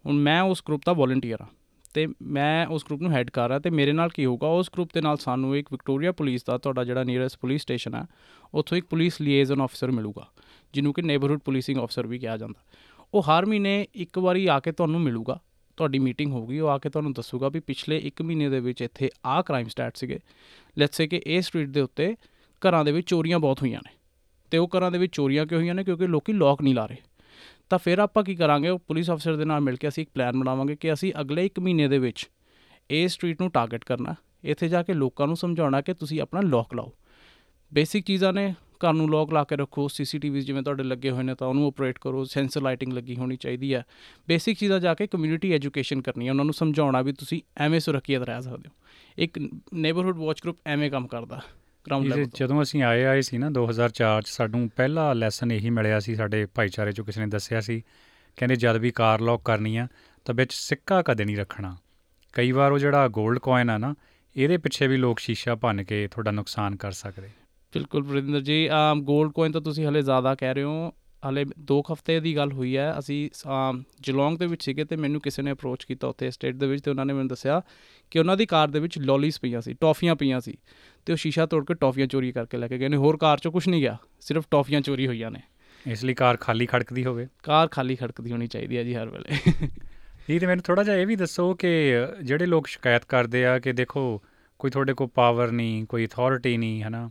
ਹੁਣ 0.06 0.16
ਮੈਂ 0.16 0.42
ਉਸ 0.42 0.64
ਗਰੁੱਪ 0.68 0.82
ਦਾ 0.86 0.94
ਵੋਲੰਟੀਅਰ 0.94 1.42
ਹਾਂ 1.42 1.48
ਤੇ 1.94 2.08
ਮੈਂ 2.22 2.68
ਉਸ 2.68 2.84
ਗਰੁੱਪ 2.86 3.02
ਨੂੰ 3.02 3.12
ਹੈਡ 3.12 3.30
ਕਰ 3.30 3.48
ਰਿਹਾ 3.48 3.60
ਤੇ 3.60 3.70
ਮੇਰੇ 3.70 3.92
ਨਾਲ 3.92 4.10
ਕੀ 4.10 4.26
ਹੋਊਗਾ, 4.26 4.48
ਉਸ 4.48 4.70
ਗਰੁੱਪ 4.74 4.90
ਦੇ 4.94 5.02
ਨਾਲ 5.02 5.18
ਸਾਨੂੰ 5.18 5.56
ਇੱਕ 5.58 5.68
ਵਿਕਟੋਰੀਆ 5.72 6.12
ਪੁਲਿਸ 6.12 6.44
ਦਾ 6.44 6.58
ਤੁਹਾਡਾ 6.58 6.84
ਜਿਹੜਾ 6.84 7.04
ਨੀਅਰੈਸਟ 7.04 7.38
ਪੁਲਿਸ 7.40 7.62
ਸਟੇਸ਼ਨ 7.62 7.96
ਹੈ, 7.96 8.06
ਉੱਥੋਂ 8.54 8.78
ਇੱਕ 8.78 8.86
ਪੁਲਿਸ 8.86 9.22
ਲੀਏਜ਼ਨ 9.22 9.62
ਆਫੀਸਰ 9.62 9.92
ਮਿਲੂਗਾ, 9.92 10.28
ਜਿਹਨੂੰ 10.74 10.94
ਕਿ 10.94 11.02
ਨੇਬਰਹੁੱਡ 11.02 11.40
ਪੁਲਿਸਿੰਗ 11.40 11.80
ਆਫੀਸਰ 11.80 12.08
ਵੀ 12.08 12.20
ਕਿਹਾ 12.20 12.38
ਜਾਂਦਾ। 12.38 12.62
ਉਹ 13.14 13.22
ਹਰ 13.22 13.46
ਮਹੀਨੇ 13.46 13.86
ਇੱਕ 13.96 14.20
ਵਾਰੀ 14.20 14.46
ਆ 14.48 14.60
ਕੇ 14.60 14.72
ਤੁਹਾਨੂੰ 14.72 15.02
ਮਿਲੂਗਾ, 15.02 15.40
ਤੁਹਾਡੀ 15.78 16.00
ਮੀਟਿੰਗ 16.00 16.32
ਹੋਊਗੀ, 16.32 16.60
ਉਹ 16.60 16.70
ਆ 16.70 16.78
ਕੇ 16.78 16.90
ਤੁਹਾਨੂੰ 16.90 17.14
ਦੱਸੂਗਾ 17.14 17.50
ਵੀ 17.50 17.60
ਪਿਛਲੇ 17.60 18.02
1 18.04 18.22
ਮਹੀਨੇ 18.22 18.50
ਦੇ 18.50 18.60
ਵਿੱਚ 18.60 18.82
ਇੱਥੇ 18.82 19.10
ਆਹ 19.26 19.42
ਕ੍ਰਾਈਮ 19.44 19.68
ਸਟੈਟ 19.68 19.98
ਸੀਗੇ। 19.98 20.20
ਲੈਟਸ 20.78 20.98
ਸੇ 20.98 21.08
ਕਿ 21.08 21.22
ਇਹ 21.28 21.42
ਸਟਰੀਟ 21.42 21.70
ਦੇ 21.70 21.82
ਉੱਤੇ 21.82 22.16
ਘਰਾਂ 22.62 22.86
ਦੇ 22.86 22.92
ਵਿੱਚ 22.92 23.10
ਚੋਰੀਆਂ 23.10 23.40
ਬਹੁਤ 23.40 23.62
ਹੋਈਆਂ 23.62 23.80
ਨੇ, 23.80 23.96
ਤੇ 24.52 24.58
ਉਹ 24.58 24.70
ਘਰਾਂ 24.78 24.92
ਦੇ 24.92 24.98
ਵਿੱਚ 24.98 25.16
ਚੋਰੀਆਂ 25.16 25.46
ਕਿਉਂ 25.46 25.60
ਹੋਈਆਂ 25.60 25.76
ਨੇ? 25.76 25.84
ਕਿਉਂਕਿ 25.84 26.08
ਲੋਕੀ 26.08 26.34
ਲੋਕ 26.34 26.62
ਨਹੀਂ 26.62 26.76
ਲਾ 26.76 26.86
ਰਹੇ। 26.86 26.98
ਤਾਂ 27.74 27.80
ਫਿਰ 27.80 28.00
ਆਪਾਂ 28.00 28.24
ਕੀ 28.24 28.36
ਕਰਾਂਗੇ? 28.36 28.70
ਉਹ 28.70 28.80
ਪੁਲਿਸ 28.80 29.10
ਅਫਸਰ 29.12 29.36
ਦੇ 29.36 29.46
ਨਾਲ 29.46 29.62
ਮਿਲ 29.62 29.76
ਕੇ 29.76 29.88
ਅਸੀਂ 29.88 30.04
ਇੱਕ 30.04 30.12
ਪਲਾਨ 30.14 30.40
ਬਣਾਵਾਂਗੇ 30.40 30.76
ਕਿ 30.76 30.94
ਅਸੀਂ 30.94 31.14
ਅਗਲੇ 31.22 31.46
1 31.46 31.60
ਮਹੀਨੇ 31.60 31.88
ਦੇ 31.88 31.98
ਵਿੱਚ 31.98 32.30
ਇਹ 32.92 33.08
ਸਟਰੀਟ 33.08 33.42
ਨੂੰ 33.42 33.50
ਟਾਰਗੇਟ 33.52 33.86
ਕਰਨਾ 33.86 34.16
ਇੱਥੇ 34.44 34.68
ਜਾ 34.68 34.84
ਕੇ 34.84 34.94
ਲੋਕਾਂ 34.94 35.28
ਨੂੰ 35.28 35.36
ਸਮਝਾਉਣਾ 35.36 35.82
ਕਿ 35.82 35.94
ਤੁਸੀਂ 35.94 36.22
ਆਪਣਾ 36.22 36.42
ਲੋਕ 36.42 36.76
ਲਾਓ। 36.76 36.92
ਬੇਸਿਕ 37.74 38.06
ਚੀਜ਼ਾਂ 38.06 38.34
ਨੇ 38.34 38.54
ਘਰ 38.76 38.94
ਨੂੰ 38.94 39.10
ਲੋਕ 39.10 39.34
ਲਾ 39.34 39.44
ਕੇ 39.44 39.56
ਰੱਖੋ 39.56 39.88
ਸੀਸੀਟੀਵੀ 39.88 40.42
ਜਿਵੇਂ 40.42 40.64
ਤੁਹਾਡੇ 40.64 40.84
ਲੱਗੇ 40.84 41.12
ਹੋਏ 41.12 41.24
ਨੇ 41.24 41.36
ਤਾਂ 41.36 41.48
ਉਹਨੂੰ 41.48 41.68
ਆਪਰੇਟ 41.68 42.00
ਕਰੋ 42.00 42.24
ਸੈਂਸਰ 42.24 42.62
ਲਾਈਟਿੰਗ 42.62 42.94
ਲੱਗੀ 42.94 43.16
ਹੋਣੀ 43.16 43.38
ਚਾਹੀਦੀ 43.38 43.74
ਹੈ। 43.74 43.86
ਬੇਸਿਕ 44.28 44.58
ਚੀਜ਼ਾਂ 44.58 44.80
ਜਾ 44.80 44.94
ਕੇ 44.94 45.08
ਕਮਿਊਨਿਟੀ 45.08 45.54
ਐਜੂਕੇਸ਼ਨ 45.54 46.02
ਕਰਨੀ 46.02 46.26
ਹੈ, 46.26 46.32
ਉਹਨਾਂ 46.32 46.46
ਨੂੰ 46.46 46.54
ਸਮਝਾਉਣਾ 46.54 47.02
ਵੀ 47.02 47.14
ਤੁਸੀਂ 47.14 47.42
ਐਵੇਂ 47.58 47.80
ਸੁਰੱਖਿਅਤ 47.80 48.24
ਰਹਿ 48.24 48.42
ਸਕਦੇ 48.42 48.70
ਹੋ। 48.70 48.74
ਇੱਕ 49.18 49.40
ਨੇਬਰਹੁੱਡ 49.74 50.18
ਵਾਚ 50.18 50.42
ਗਰੁੱਪ 50.44 50.58
ਐਵੇਂ 50.68 50.92
ਕੰਮ 50.92 51.08
ਕਰਦਾ। 51.08 51.42
ਗਰਾਊਂਡ 51.88 52.06
ਲੈਵਲ 52.06 52.26
ਤੋਂ। 52.26 52.32
ਜਦੋਂ 52.36 52.62
ਅਸੀਂ 52.62 52.84
ਆਏ 52.84 53.04
ਆਏ 53.04 53.22
ਸੀ 53.22 53.38
ਨਾ 53.38 53.50
2004 53.50 54.22
ਚ 54.22 54.28
ਸਾਨੂੰ 54.28 54.70
ਪਹਿਲਾ 54.76 55.14
ਲੈਸਨ 55.14 55.52
ਇਹੀ 55.52 55.70
ਮਿਲਿਆ 55.70 56.00
ਸੀ 56.00 56.16
ਸਾਡੇ 56.16 56.46
ਭਾਈਚਾਰੇ 56.46 56.92
ਚੋਂ 56.92 57.06
ਕਿਸੇ 57.06 57.22
ਨੇ 57.22 57.28
ਦੱਸਿਆ 57.28 57.62
ਸੀ। 57.62 57.84
ਕਹਿੰਦੇ 58.38 58.56
ਜਦ 58.56 58.76
ਵੀ 58.76 58.92
ਕਾਰ 58.92 59.22
ਲੌਕ 59.22 59.42
ਕਰਨੀ 59.46 59.78
ਆ 59.78 59.88
ਤਾਂ 60.26 60.36
ਵਿੱਚ 60.36 60.54
ਸਿੱਕਾ 60.54 61.02
ਕਦੇ 61.02 61.26
ਨਹੀਂ 61.26 61.38
ਰੱਖਣਾ। 61.38 61.78
ਕਈ 62.34 62.52
ਵਾਰ 62.52 62.72
ਉਹ 62.72 62.80
ਜਿਹੜਾ 62.80 63.06
골ਡ 63.06 63.40
ਕੋਇਨ 63.40 63.70
ਆ 63.70 63.78
ਨਾ 63.78 63.96
ਇਹਦੇ 64.36 64.58
ਪਿੱਛੇ 64.58 64.88
ਵੀ 64.88 64.98
ਲੋਕ 64.98 65.20
ਸ਼ੀਸ਼ਾ 65.20 65.56
ਭੰਨ 65.56 65.84
ਕੇ 65.84 66.08
ਤੁਹਾਡਾ 66.08 66.32
ਨੁਕਸਾਨ 66.32 66.76
ਕਰ 66.76 66.92
ਸਕਦੇ। 66.92 67.30
ਬਿਲਕੁਲ 67.74 68.04
ਵਰਿੰਦਰ 68.04 68.40
ਜੀ 68.40 68.68
ਆਮ 68.72 69.00
골ਡ 69.00 69.32
ਕੋਇਨ 69.32 69.52
ਤਾਂ 69.52 69.62
ਤੁਸੀਂ 69.62 69.88
ਹਲੇ 69.88 70.02
ਜ਼ਿਆਦਾ 70.02 70.36
ਕਹਿ 70.36 70.54
ਰਹੇ 70.54 70.64
ਹੋ। 70.64 70.94
ਹਾਲੇ 71.26 71.46
ਦੋ 71.60 71.82
ਕੁ 71.82 71.94
ਹਫ਼ਤੇ 71.94 72.20
ਦੀ 72.20 72.36
ਗੱਲ 72.36 72.52
ਹੋਈ 72.52 72.78
ਹੈ। 72.78 72.94
ਅਸੀਂ 73.00 73.30
ਜਲੌਂਗ 74.02 74.38
ਦੇ 74.38 74.48
ਵਿੱਚ 74.48 74.64
ਸੀਗੇ 74.66 74.86
ਤੇ 74.86 74.96
ਮੈਨੂੰ 74.96 75.22
ਕਿਸੇ 75.22 75.42
ਨੇ 75.42 75.52
ਅਪਰੋਚ 75.52 75.84
ਕੀਤਾ 75.84 76.08
ਉੱਥੇ 76.08 76.32
ਸਟੇਟ 76.32 76.56
ਦੇ 76.56 76.68
ਵਿੱਚ 76.68 76.84
ਤੇ 76.84 76.92
ਉਹਨਾਂ 76.92 77.06
ਨੇ 77.06 77.14
ਮੈਨੂੰ 77.14 77.28
ਦੱਸਿਆ 77.28 77.62
ਕਿ 78.12 78.20
ਉਹਨਾਂ 78.20 78.38
ਦੀ 78.38 78.46
ਕਾਰ 78.46 78.68
ਦੇ 78.68 78.80
ਵਿੱਚ 78.80 79.00
ਲੋਲੀਸ 79.00 79.40
ਪਈਆਂ 79.40 79.62
ਸੀ 79.62 79.74
ਟੌਫੀਆਂ 79.74 80.16
ਪਈਆਂ 80.16 80.40
ਸੀ 80.42 80.58
ਤੇ 81.06 81.14
ਉਹ 81.14 81.18
ਸ਼ੀਸ਼ਾ 81.18 81.46
ਤੋੜ 81.46 81.66
ਕੇ 81.66 81.74
ਟੌਫੀਆਂ 81.74 82.08
ਚੋਰੀ 82.08 82.32
ਕਰਕੇ 82.32 82.58
ਲੈ 82.58 82.68
ਕੇ 82.68 82.78
ਗਏ 82.78 82.90
ਨੇ। 82.90 82.98
ਹੋਰ 82.98 83.18
ਕਾਰ 83.18 83.38
'ਚੋਂ 83.38 83.52
ਕੁਝ 83.52 83.68
ਨਹੀਂ 83.70 83.82
ਗਿਆ 83.82 83.98
ਸਿਰਫ 84.22 84.46
ਟੌਫੀਆਂ 84.52 84.82
ਚੋਰੀ 84.82 85.08
ਹੋਈਆਂ 85.08 85.32
ਨੇ। 85.32 85.42
ਇਸ 85.88 86.04
ਲਈ 86.04 86.14
ਕਾਰ 86.14 86.38
ਖਾਲੀ 86.38 86.66
ਖੜਕਦੀ 86.66 87.06
ਹੋਵੇ। 87.06 87.28
ਕਾਰ 87.44 87.68
ਖਾਲੀ 87.68 87.96
ਖੜਕਦੀ 87.96 88.32
ਹੋਣੀ 88.32 88.48
ਚਾਹੀਦੀ 88.48 88.78
ਹੈ 88.78 88.84
ਜੀ 88.84 88.96
ਹਰ 88.96 89.10
ਵੇਲੇ। 89.10 89.58
ਇਹ 90.30 90.40
ਤੇ 90.40 90.46
ਮੈਨੂੰ 90.48 90.64
ਥੋੜਾ 90.64 90.84
ਜਿਹਾ 90.84 90.96
ਇਹ 90.96 91.08
ਵੀ 91.08 91.16
ਦੱਸੋ 91.16 91.54
ਕਿ 91.54 91.92
ਜਿਹੜੇ 92.24 92.46
ਲੋਕ 92.46 92.68
ਸ਼ਿਕਾਇਤ 92.68 93.06
ਕਰਦੇ 93.06 93.46
ਆ 93.46 93.60
ਕਿ 93.60 93.72
ਦੇਖੋ 93.72 94.22
ਕੋਈ 94.60 94.72
ਤੁਹਾਡੇ 94.72 94.94
ਕੋਲ 94.94 95.08
ਪਾਵਰ 95.08 95.52
ਨਹੀਂ 95.52 95.86
ਕੋਈ 95.86 96.06
ਅਥਾਰਟੀ 96.06 96.58
ਨਹੀਂ 96.58 96.84
ਹਨਾ? 96.84 97.10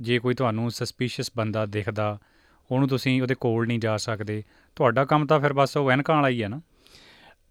ਜੇ 0.00 0.18
ਕੋਈ 0.18 0.34
ਤੁਹਾਨੂੰ 0.34 0.70
ਸਸਪੀਸ਼ੀਅਸ 0.70 1.30
ਬੰਦਾ 1.36 1.66
ਦਿਖਦਾ 1.66 2.18
ਉਹਨੂੰ 2.70 2.88
ਤੁਸੀਂ 2.88 3.22
ਉਹਦੇ 3.22 3.34
ਕੋਲ 3.34 3.66
ਨਹੀਂ 3.66 3.78
ਜਾ 3.78 3.96
ਸਕਦੇ। 3.96 4.42
ਤੁਹਾਡਾ 4.76 5.04
ਕੰਮ 5.04 5.26
ਤਾਂ 5.26 5.40
ਫਿਰ 5.40 5.52
ਬਸ 5.52 5.76
ਉਹ 5.76 5.90
ਐਨਕਾਂ 5.90 6.14
ਵਾਲਾ 6.14 6.28
ਹੀ 6.28 6.42
ਹੈ 6.42 6.48
ਨਾ। 6.48 6.60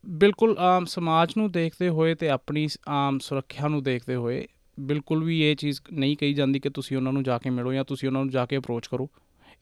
ਬਿਲਕੁਲ, 0.06 0.56
ਆਮ 0.58 0.86
ਸਮਾਜ 0.86 1.34
ਨੂੰ 1.38 1.52
ਦੇਖਦੇ 1.52 1.90
ਹੋਏ 1.90 2.16
ਤੇ 2.16 2.30
ਆਪਣੀ 2.30 2.68
ਆਮ 2.88 3.20
ਸੁਰੱਖਿਆ 3.20 3.68
ਨੂੰ 3.68 3.84
ਦੇਖਦੇ 3.84 4.16
ਹੋਏ 4.16 4.48
ਬਿਲਕੁਲ 4.80 5.24
ਵੀ 5.24 5.42
ਇਹ 5.42 5.56
ਚੀਜ਼ 5.56 5.82
ਨਹੀਂ 5.94 6.18
ਕਹੀ 6.18 6.34
ਜਾਂਦੀ 6.34 6.60
ਕਿ 6.60 6.70
ਤੁਸੀਂ 6.70 6.98
ਉਹਨਾਂ 6.98 7.14
ਨੂੰ 7.14 7.24
ਜਾ 7.24 7.38
ਕੇ 7.38 7.50
ਮਿਲੋ 7.50 7.74
ਜਾਂ 7.74 7.84
ਤੁਸੀਂ 7.84 8.10
ਉਹਨਾਂ 8.10 8.22
ਨੂੰ 8.22 8.32
ਜਾ 8.32 8.46
ਕੇ 8.46 8.58
ਅਪਰੋਚ 8.58 8.88
ਕਰੋ। 8.88 9.10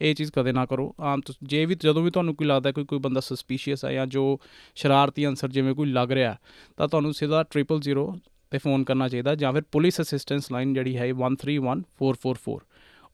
ਇਹ 0.01 0.15
ਚੀਜ਼ 0.15 0.31
ਕਦੇ 0.31 0.51
ਨਾ 0.51 0.65
ਕਰੋ। 0.65 0.95
ਆਮ 0.99 1.21
ਜੇ 1.43 1.65
ਵੀ 1.65 1.75
ਜਦੋਂ 1.75 2.03
ਵੀ 2.03 2.11
ਤੁਹਾਨੂੰ 2.11 2.35
ਕੋਈ 2.35 2.47
ਲੱਗਦਾ 2.47 2.71
ਕੋਈ 2.71 2.85
ਕੋਈ 2.85 2.99
ਬੰਦਾ 2.99 3.19
ਸਸਪੀਸ਼ੀਅਸ 3.19 3.85
ਹੈ 3.85 3.91
ਜਾਂ 3.91 4.07
ਜੋ 4.07 4.39
ਸ਼ਰਾਰਤੀ 4.75 5.27
ਅਨਸਰ 5.27 5.47
ਜਿਵੇਂ 5.47 5.75
ਕੋਈ 5.75 5.91
ਲੱਗ 5.91 6.11
ਰਿਹਾ, 6.11 6.35
ਤਾਂ 6.77 6.87
ਤੁਹਾਨੂੰ 6.87 7.13
ਸਿੱਧਾ 7.13 7.45
000 7.57 8.19
ਤੇ 8.51 8.57
ਫੋਨ 8.57 8.83
ਕਰਨਾ 8.83 9.09
ਚਾਹੀਦਾ 9.09 9.35
ਜਾਂ 9.35 9.53
ਫਿਰ 9.53 9.61
ਪੁਲਿਸ 9.71 10.01
ਅਸਿਸਟੈਂਸ 10.01 10.51
ਲਾਈਨ 10.51 10.73
ਜਿਹੜੀ 10.73 10.97
ਹੈ 10.97 11.07
131444 11.07 12.59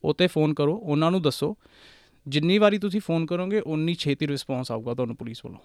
ਉਹ 0.04 0.14
ਤੇ 0.14 0.26
ਫੋਨ 0.26 0.54
ਕਰੋ, 0.54 0.74
ਉਹਨਾਂ 0.74 1.10
ਨੂੰ 1.10 1.22
ਦੱਸੋ। 1.22 1.56
ਜਿੰਨੀ 2.28 2.58
ਵਾਰੀ 2.58 2.78
ਤੁਸੀਂ 2.78 3.00
ਫੋਨ 3.00 3.26
ਕਰੋਗੇ 3.26 3.60
ਉਨੀ 3.60 3.94
ਛੇਤੀ 3.94 4.26
ਰਿਸਪੌਂਸ 4.26 4.72
ਆਊਗਾ 4.72 4.94
ਤੁਹਾਨੂੰ 4.94 5.16
ਪੁਲਿਸ 5.16 5.44
ਵੱਲੋਂ। 5.44 5.58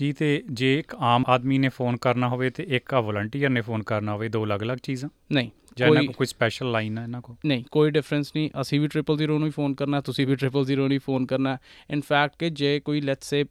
ਜੀ 0.00 0.12
ਤੇ 0.12 0.44
ਜੇ 0.52 0.78
ਇੱਕ 0.78 0.94
ਆਮ 0.94 1.24
ਆਦਮੀ 1.28 1.58
ਨੇ 1.58 1.68
ਫੋਨ 1.68 1.96
ਕਰਨਾ 1.96 2.28
ਹੋਵੇ 2.28 2.50
ਤੇ 2.50 2.66
ਇੱਕ 2.68 2.94
ਆ 2.94 3.00
ਵਲੰਟੀਅਰ 3.00 3.50
ਨੇ 3.50 3.60
ਫੋਨ 3.60 3.82
ਕਰਨਾ 3.82 4.12
ਹੋਵੇ 4.12 4.28
ਦੋ 4.28 4.44
ਅਲੱਗ-ਅਲੱਗ 4.44 4.78
ਚੀਜ਼ਾਂ? 4.78 5.10
ਨਹੀਂ 5.32 5.50
ਜਾਂ 5.76 5.88
ਇਹਨਾਂ 5.88 6.02
ਕੋਲ 6.02 6.12
ਕੋਈ 6.12 6.26
ਸਪੈਸ਼ਲ 6.26 6.70
ਲਾਈਨ 6.70 6.98
ਹੈ 6.98 7.02
ਇਹਨਾਂ 7.02 7.20
ਕੋਲ 7.20 7.36
ਨਹੀਂ 7.46 7.64
ਕੋਈ 7.70 7.90
ਡਿਫਰੈਂਸ 7.90 8.32
ਨਹੀਂ। 8.36 8.50
ਅਸੀਂ 8.60 8.80
ਵੀ 8.80 8.88
000 8.98 9.38
ਨੂੰ 9.38 9.46
ਹੀ 9.46 9.50
ਫੋਨ 9.50 9.74
ਕਰਨਾ 9.74 10.00
ਤੁਸੀਂ 10.00 10.26
ਵੀ 10.26 10.34
000 10.34 10.76
ਨੂੰ 10.76 10.90
ਹੀ 10.90 10.98
ਫੋਨ 10.98 11.26
ਕਰਨਾ। 11.26 11.58
ਇਨ 11.90 12.00
ਫੈਕਟ 12.00 12.36
ਕਿ 12.38 12.50
ਜੇ 12.50 12.80
ਕੋਈ 12.80 13.00
let's 13.00 13.30
say 13.30 13.44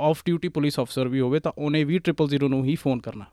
off 0.00 0.22
duty 0.26 0.48
police 0.48 0.80
ਅਫਸਰ 0.80 1.08
ਵੀ 1.08 1.20
ਹੋਵੇ 1.20 1.40
ਤਾਂ 1.40 1.52
ਉਹਨੇ 1.58 1.84
ਵੀ 1.84 2.00
000 2.10 2.48
ਨੂੰ 2.48 2.64
ਹੀ 2.64 2.74
ਫੋਨ 2.74 3.00
ਕਰਨਾ। 3.00 3.24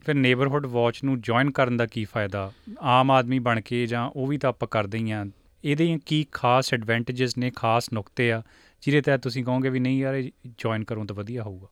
ਫਿਰ 0.00 0.14
ਨੇਬਰਹੁੱਡ 0.14 0.66
ਵਾਚ 0.66 1.04
ਨੂੰ 1.04 1.20
ਜੁਆਇਨ 1.20 1.50
ਕਰਨ 1.50 1.76
ਦਾ 1.76 1.86
ਕੀ 1.86 2.04
ਫਾਇਦਾ? 2.04 2.52
ਆਮ 2.80 3.10
ਆਦਮੀ 3.10 3.38
ਬਣ 3.38 3.60
ਕੇ 3.60 3.86
ਜਾਂ 3.86 4.10
ਉਹ 4.16 4.26
ਵੀ 4.26 4.38
ਤਾਂ 4.38 4.50
ਆਪਾਂ 4.50 4.68
ਕਰਦੇ 4.68 4.98
ਹੀ 4.98 5.10
ਆ। 5.10 5.26
ਇਹਦੇ 5.64 5.98
ਕੀ 6.06 6.24
ਖਾਸ 6.32 6.74
ਐਡਵਾਂਟੇजेस 6.74 7.32
ਨੇ, 7.38 7.50
ਖਾਸ 7.56 7.92
ਨੁਕਤੇ 7.92 8.32
ਆ, 8.32 8.42
ਜਿਹਦੇ 8.82 9.00
ਤਹਿਤ 9.00 9.22
ਤੁਸੀਂ 9.22 9.44
ਕਹੋਗੇ 9.44 9.70
ਵੀ 9.70 9.80
ਨਹੀਂ 9.80 9.98
ਯਾਰ 9.98 10.22
ਜੁਆਇਨ 10.58 10.84
ਕਰੋ 10.84 11.04
ਤਾਂ 11.04 11.16
ਵਧੀਆ 11.16 11.42
ਹੋਊਗਾ। 11.42 11.68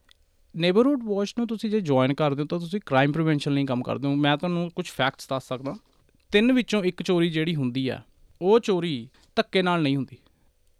ਨੇਬਰਹੁੱਡ 0.54 1.02
ਵਾਚ 1.04 1.34
ਨੂੰ 1.38 1.46
ਤੁਸੀਂ 1.46 1.70
ਜੇ 1.70 1.80
ਜੁਆਇਨ 1.80 2.14
ਕਰਦੇ 2.14 2.42
ਹੋ 2.42 2.46
ਤਾਂ 2.46 2.58
ਤੁਸੀਂ 2.58 2.80
ਕ੍ਰਾਈਮ 2.86 3.12
ਪ੍ਰੀਵੈਂਸ਼ਨ 3.12 3.52
ਲਈ 3.52 3.64
ਕੰਮ 3.66 3.82
ਕਰਦੇ 3.82 4.08
ਹੋ। 4.08 4.14
ਮੈਂ 4.14 4.36
ਤੁਹਾਨੂੰ 4.36 4.70
ਕੁਝ 4.76 4.86
ਫੈਕਟਸ 4.86 5.28
ਦੱਸ 5.28 5.48
ਸਕਦਾ। 5.48 5.74
ਤਿੰਨ 6.30 6.52
ਵਿੱਚੋਂ 6.52 6.82
ਇੱਕ 6.84 7.02
ਚੋਰੀ 7.02 7.30
ਜਿਹੜੀ 7.30 7.54
ਹੁੰਦੀ 7.54 7.88
ਆ, 7.88 8.00
ਉਹ 8.40 8.60
ਚੋਰੀ 8.60 9.08
ਧੱਕੇ 9.36 9.62
ਨਾਲ 9.62 9.82
ਨਹੀਂ 9.82 9.96
ਹੁੰਦੀ। 9.96 10.16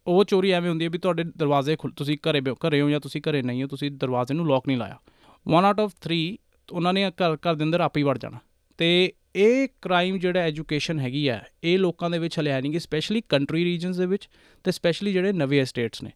ਉਹ 0.06 0.24
ਚੋਰੀ 0.24 0.50
ਐਵੇਂ 0.50 0.70
ਹੁੰਦੀ 0.70 0.84
ਹੈ 0.84 0.90
ਵੀ 0.90 0.98
ਤੁਹਾਡੇ 0.98 1.24
ਦਰਵਾਜ਼ੇ 1.24 1.76
ਤੁਸੀਂ 1.96 2.16
ਘਰੇ 2.30 2.40
ਘਰੇ 2.66 2.80
ਹੋ 2.80 2.90
ਜਾਂ 2.90 3.00
ਤੁਸੀਂ 3.00 3.20
ਘਰੇ 3.30 3.42
ਨਹੀਂ 3.42 3.62
ਹੋ, 3.62 3.68
ਤੁਸੀਂ 3.68 3.90
ਦਰਵਾਜ਼ੇ 3.90 4.34
ਨੂੰ 4.34 4.46
ਲੌਕ 4.46 4.66
ਨਹੀਂ 4.66 4.76
ਲਾਇਆ। 4.76 4.98
1 5.46 5.64
ਆਊਟ 5.64 5.80
ਆਫ 5.80 5.92
3 6.00 6.36
ਉਹਨਾਂ 6.68 6.92
ਨੇ 6.92 7.10
ਘਰ 7.10 7.36
ਘਰ 7.36 7.54
ਦੇ 7.54 7.64
ਅੰਦਰ 7.64 7.80
ਆਪੇ 7.80 8.02
ਵੜ 8.02 8.18
ਜਾਣਾ। 8.18 8.38
ਤੇ 8.78 9.12
ਇਹ 9.34 9.68
ਕ੍ਰਾਈਮ 9.82 10.18
ਜਿਹੜਾ 10.18 10.40
ਐਜੂਕੇਸ਼ਨ 10.40 10.98
ਹੈਗੀ 11.00 11.26
ਆ, 11.28 11.40
ਇਹ 11.64 11.78
ਲੋਕਾਂ 11.78 12.10
ਦੇ 12.10 12.18
ਵਿੱਚ 12.18 12.38
ਹਲੇ 12.38 12.50
ਹੈ 12.50 12.60
ਨਹੀਂ 12.60 12.72
ਕਿ 12.72 12.78
ਸਪੈਸ਼ਲੀ 12.78 13.22
ਕੰਟਰੀ 13.28 13.64
ਰੀਜਨਸ 13.64 13.96
ਦੇ 13.96 14.06
ਵਿੱਚ 14.06 14.28
ਤੇ 14.64 14.72
ਸਪੈਸ਼ਲੀ 14.72 15.12
ਜਿਹੜੇ 15.12 15.32
ਨਵੇਂ 15.32 15.64
ਸਟੇਟਸ 15.64 16.02
ਨੇ। 16.02 16.10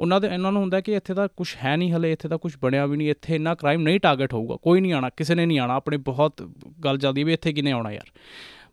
ਉਹਨਾਂ 0.00 0.20
ਦੇ, 0.20 0.28
ਇਹਨਾਂ 0.28 0.52
ਨੂੰ 0.52 0.60
ਹੁੰਦਾ 0.62 0.80
ਕਿ 0.80 0.94
ਇੱਥੇ 0.94 1.14
ਤਾਂ 1.14 1.28
ਕੁਝ 1.36 1.48
ਹੈ 1.64 1.76
ਨਹੀਂ 1.76 1.92
ਹਲੇ, 1.92 2.12
ਇੱਥੇ 2.12 2.28
ਤਾਂ 2.28 2.38
ਕੁਝ 2.38 2.52
ਬਣਿਆ 2.62 2.86
ਵੀ 2.86 2.96
ਨਹੀਂ 2.96 3.10
ਇੱਥੇ 3.10 3.34
ਇੰਨਾ 3.34 3.54
ਕ੍ਰਾਈਮ 3.54 3.82
ਨਹੀਂ 3.82 4.00
ਟਾਰਗੇਟ 4.00 4.34
ਹੋਊਗਾ, 4.34 4.56
ਕੋਈ 4.56 4.80
ਨਹੀਂ 4.80 4.92
ਆਣਾ 4.92 5.10
ਕਿਸੇ 5.10 5.34
ਨੇ 5.34 5.46
ਨਹੀਂ 5.46 5.58
ਆਣਾ 5.58 5.74
ਆਪਣੇ 5.74 5.96
ਬਹੁਤ 6.04 6.42
ਗੱਲ 6.84 6.98
ਚੱਲਦੀ 6.98 7.24
ਵੀ 7.24 7.32
ਇੱਥੇ 7.32 7.52
ਕਿਨੇ 7.52 7.70
ਆਉਣਾ 7.70 7.92
ਯਾਰ। 7.92 8.10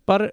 ਪਰ 0.08 0.32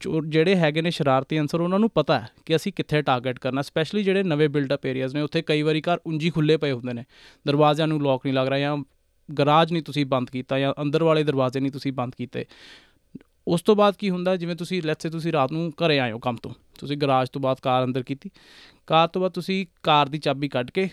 ਜਿਹੜੇ 0.00 0.54
ਹੈਗੇ 0.56 0.82
ਨੇ 0.82 0.90
ਸ਼ਰਾਰਤੀ 0.90 1.38
ਅੰਸਰ 1.40 1.60
ਉਹਨਾਂ 1.60 1.78
ਨੂੰ 1.78 1.90
ਪਤਾ 1.90 2.18
ਹੈ 2.20 2.28
ਕਿ 2.46 2.56
ਅਸੀਂ 2.56 2.72
ਕਿੱਥੇ 2.72 3.02
ਟਾਰਗੇਟ 3.02 3.38
ਕਰਨਾ 3.38 3.62
ਸਪੈਸ਼ਲੀ 3.62 4.02
ਜਿਹੜੇ 4.04 4.22
ਨਵੇਂ 4.22 4.48
ਬਿਲਡ 4.48 4.74
ਅਪ 4.74 4.86
ਏਰੀਆਜ਼ 4.86 5.14
ਨੇ, 5.14 5.20
ਉੱਥੇ 5.20 5.42
ਕਈ 5.42 5.62
ਵਾਰੀ 5.62 5.80
ਘਰ 5.80 5.98
ਉਂਜੀ 6.06 6.30
ਖੁੱਲੇ 6.30 6.56
ਪਏ 6.56 6.72
ਹੁੰਦੇ 6.72 6.92
ਨੇ। 6.92 7.04
ਦਰਵਾਜ਼ਿਆਂ 7.46 7.88
ਨੂੰ 7.88 8.00
ਲੌਕ 8.02 8.26
ਨਹੀਂ 8.26 8.34
ਲੱਗ 8.34 8.48
ਰਿਹਾ 8.48 8.58
ਜਾਂ 8.58 8.76
ਗਰਾਜ 9.28 9.72
ਨਹੀਂ 9.72 9.82
ਤੁਸੀਂ 9.82 10.04
ਬੰਦ 10.06 10.30
ਕੀਤਾ 10.30 10.58
ਜਾਂ 10.58 10.72
ਅੰਦਰ 10.82 11.02
ਵਾਲੇ 11.04 11.22
ਦਰਵਾਜ਼ੇ 11.24 11.60
ਨਹੀਂ 11.60 11.72
ਤੁਸੀਂ 11.72 11.92
ਬੰਦ 11.92 12.14
ਕੀਤੇ। 12.18 12.44
ਉਸ 13.50 13.62
ਤੋਂ 13.62 13.74
ਬਾਅਦ 13.76 13.94
ਕੀ 13.98 14.10
ਹੁੰਦਾ, 14.10 14.36
ਜਿਵੇਂ 14.36 14.56
ਤੁਸੀਂ 14.56 14.82
ਲੈਟਸ 14.82 15.02
ਸੇ 15.02 15.10
ਤੁਸੀਂ 15.10 15.32
ਰਾਤ 15.32 15.52
ਨੂੰ 15.52 15.70
ਘਰੇ 15.78 15.98
ਆਏ 16.00 16.12
ਹੋ 16.12 16.18
ਕੰਮ 16.18 16.36
ਤੋਂ, 16.36 16.52
ਤੁਸੀਂ 16.78 16.96
ਗਰਾਜ 16.96 17.28
ਤੋਂ 17.28 17.40
ਬਾਅਦ 17.40 17.60
ਕਾਰ 17.62 17.84
ਅੰਦਰ 17.84 18.02
ਕੀਤੀ, 18.02 18.30
ਕਾਰ 18.86 19.08
ਤੋਂ 19.08 19.20
ਬਾਅਦ 19.20 19.32
ਤੁਸੀਂ 19.32 19.64
ਕਾਰ 19.82 20.08
ਦੀ 20.08 20.18
ਚਾਬੀ 20.18 20.48
ਕੱਢ 20.48 20.70
ਕੇ 20.70 20.88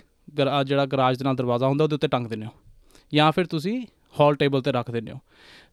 ਜਿਹੜਾ 0.65 0.85
ਗਰਾਜ 0.85 1.17
ਦੇ 1.17 1.25
ਨਾਲ 1.25 1.35
ਦਰਵਾਜ਼ਾ 1.35 1.67
ਹੁੰਦਾ, 1.67 1.83
ਉਹਦੇ 1.83 1.95
ਉੱਤੇ 1.95 2.07
ਟੰਗ 2.07 2.27
ਦਿੰਦੇ 2.27 2.45
ਹੋ, 2.45 2.51
ਜਾਂ 3.13 3.31
ਫਿਰ 3.31 3.45
ਤੁਸੀਂ 3.45 3.81
ਹਾਲ 4.15 4.35
ਟੇਬਲ 4.35 4.61
ਤੇ 4.61 4.71
ਰੱਖ 4.71 4.91
ਦਿੰਦੇ 4.91 5.11
ਹੋ। 5.11 5.19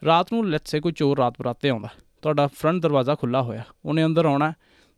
ਰਾਤ 0.03 0.33
ਨੂੰ 0.33 0.49
ਲੈਟਸ 0.51 0.71
ਸੇ 0.71 0.81
ਕੋਈ 0.81 0.93
ਚੋਰ 0.93 1.19
ਰਾਤ 1.19 1.35
ਬਰਾਤੇ 1.39 1.69
ਆਉਂਦਾ, 1.69 1.89
ਤੁਹਾਡਾ 2.23 2.47
ਫਰੰਟ 2.55 2.83
ਦਰਵਾਜ਼ਾ 2.83 3.15
ਖੁੱਲਾ 3.15 3.43
ਹੋਇਆ, 3.43 3.65
ਉਹਨੇ 3.85 4.05
ਅੰਦਰ 4.05 4.25
ਆਉਣਾ, 4.27 4.53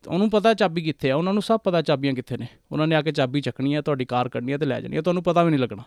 ਉਹਨੂੰ 0.04 0.28
ਪਤਾ 0.30 0.52
ਚਾਬੀ 0.54 0.82
ਕਿੱਥੇ 0.82 1.10
ਆ, 1.10 1.16
ਉਹਨਾਂ 1.16 1.32
ਨੂੰ 1.34 1.42
ਸਭ 1.42 1.60
ਪਤਾ 1.64 1.82
ਚਾਬੀਆਂ 1.82 2.14
ਕਿੱਥੇ 2.14 2.36
ਨੇ, 2.36 2.46
ਉਹਨਾਂ 2.72 2.86
ਨੇ 2.86 2.96
ਆ 2.96 3.02
ਕੇ 3.02 3.12
ਚਾਬੀ 3.12 3.40
ਚੱਕਣੀ 3.40 3.74
ਹੈ 3.74 3.80
ਤੁਹਾਡੀ 3.82 4.04
ਕਾਰ 4.04 4.28
ਕੱਢਣੀ 4.28 4.52
ਹੈ 4.52 4.58
ਤੇ 4.58 4.66
ਲੈ 4.66 4.80
ਜਾਣੀ 4.80 4.96
ਹੈ 4.96 5.02
ਤੁਹਾਨੂੰ 5.02 5.22
ਪਤਾ 5.22 5.42
ਵੀ 5.42 5.50
ਨਹੀਂ 5.50 5.60
ਲੱਗਣਾ। 5.60 5.82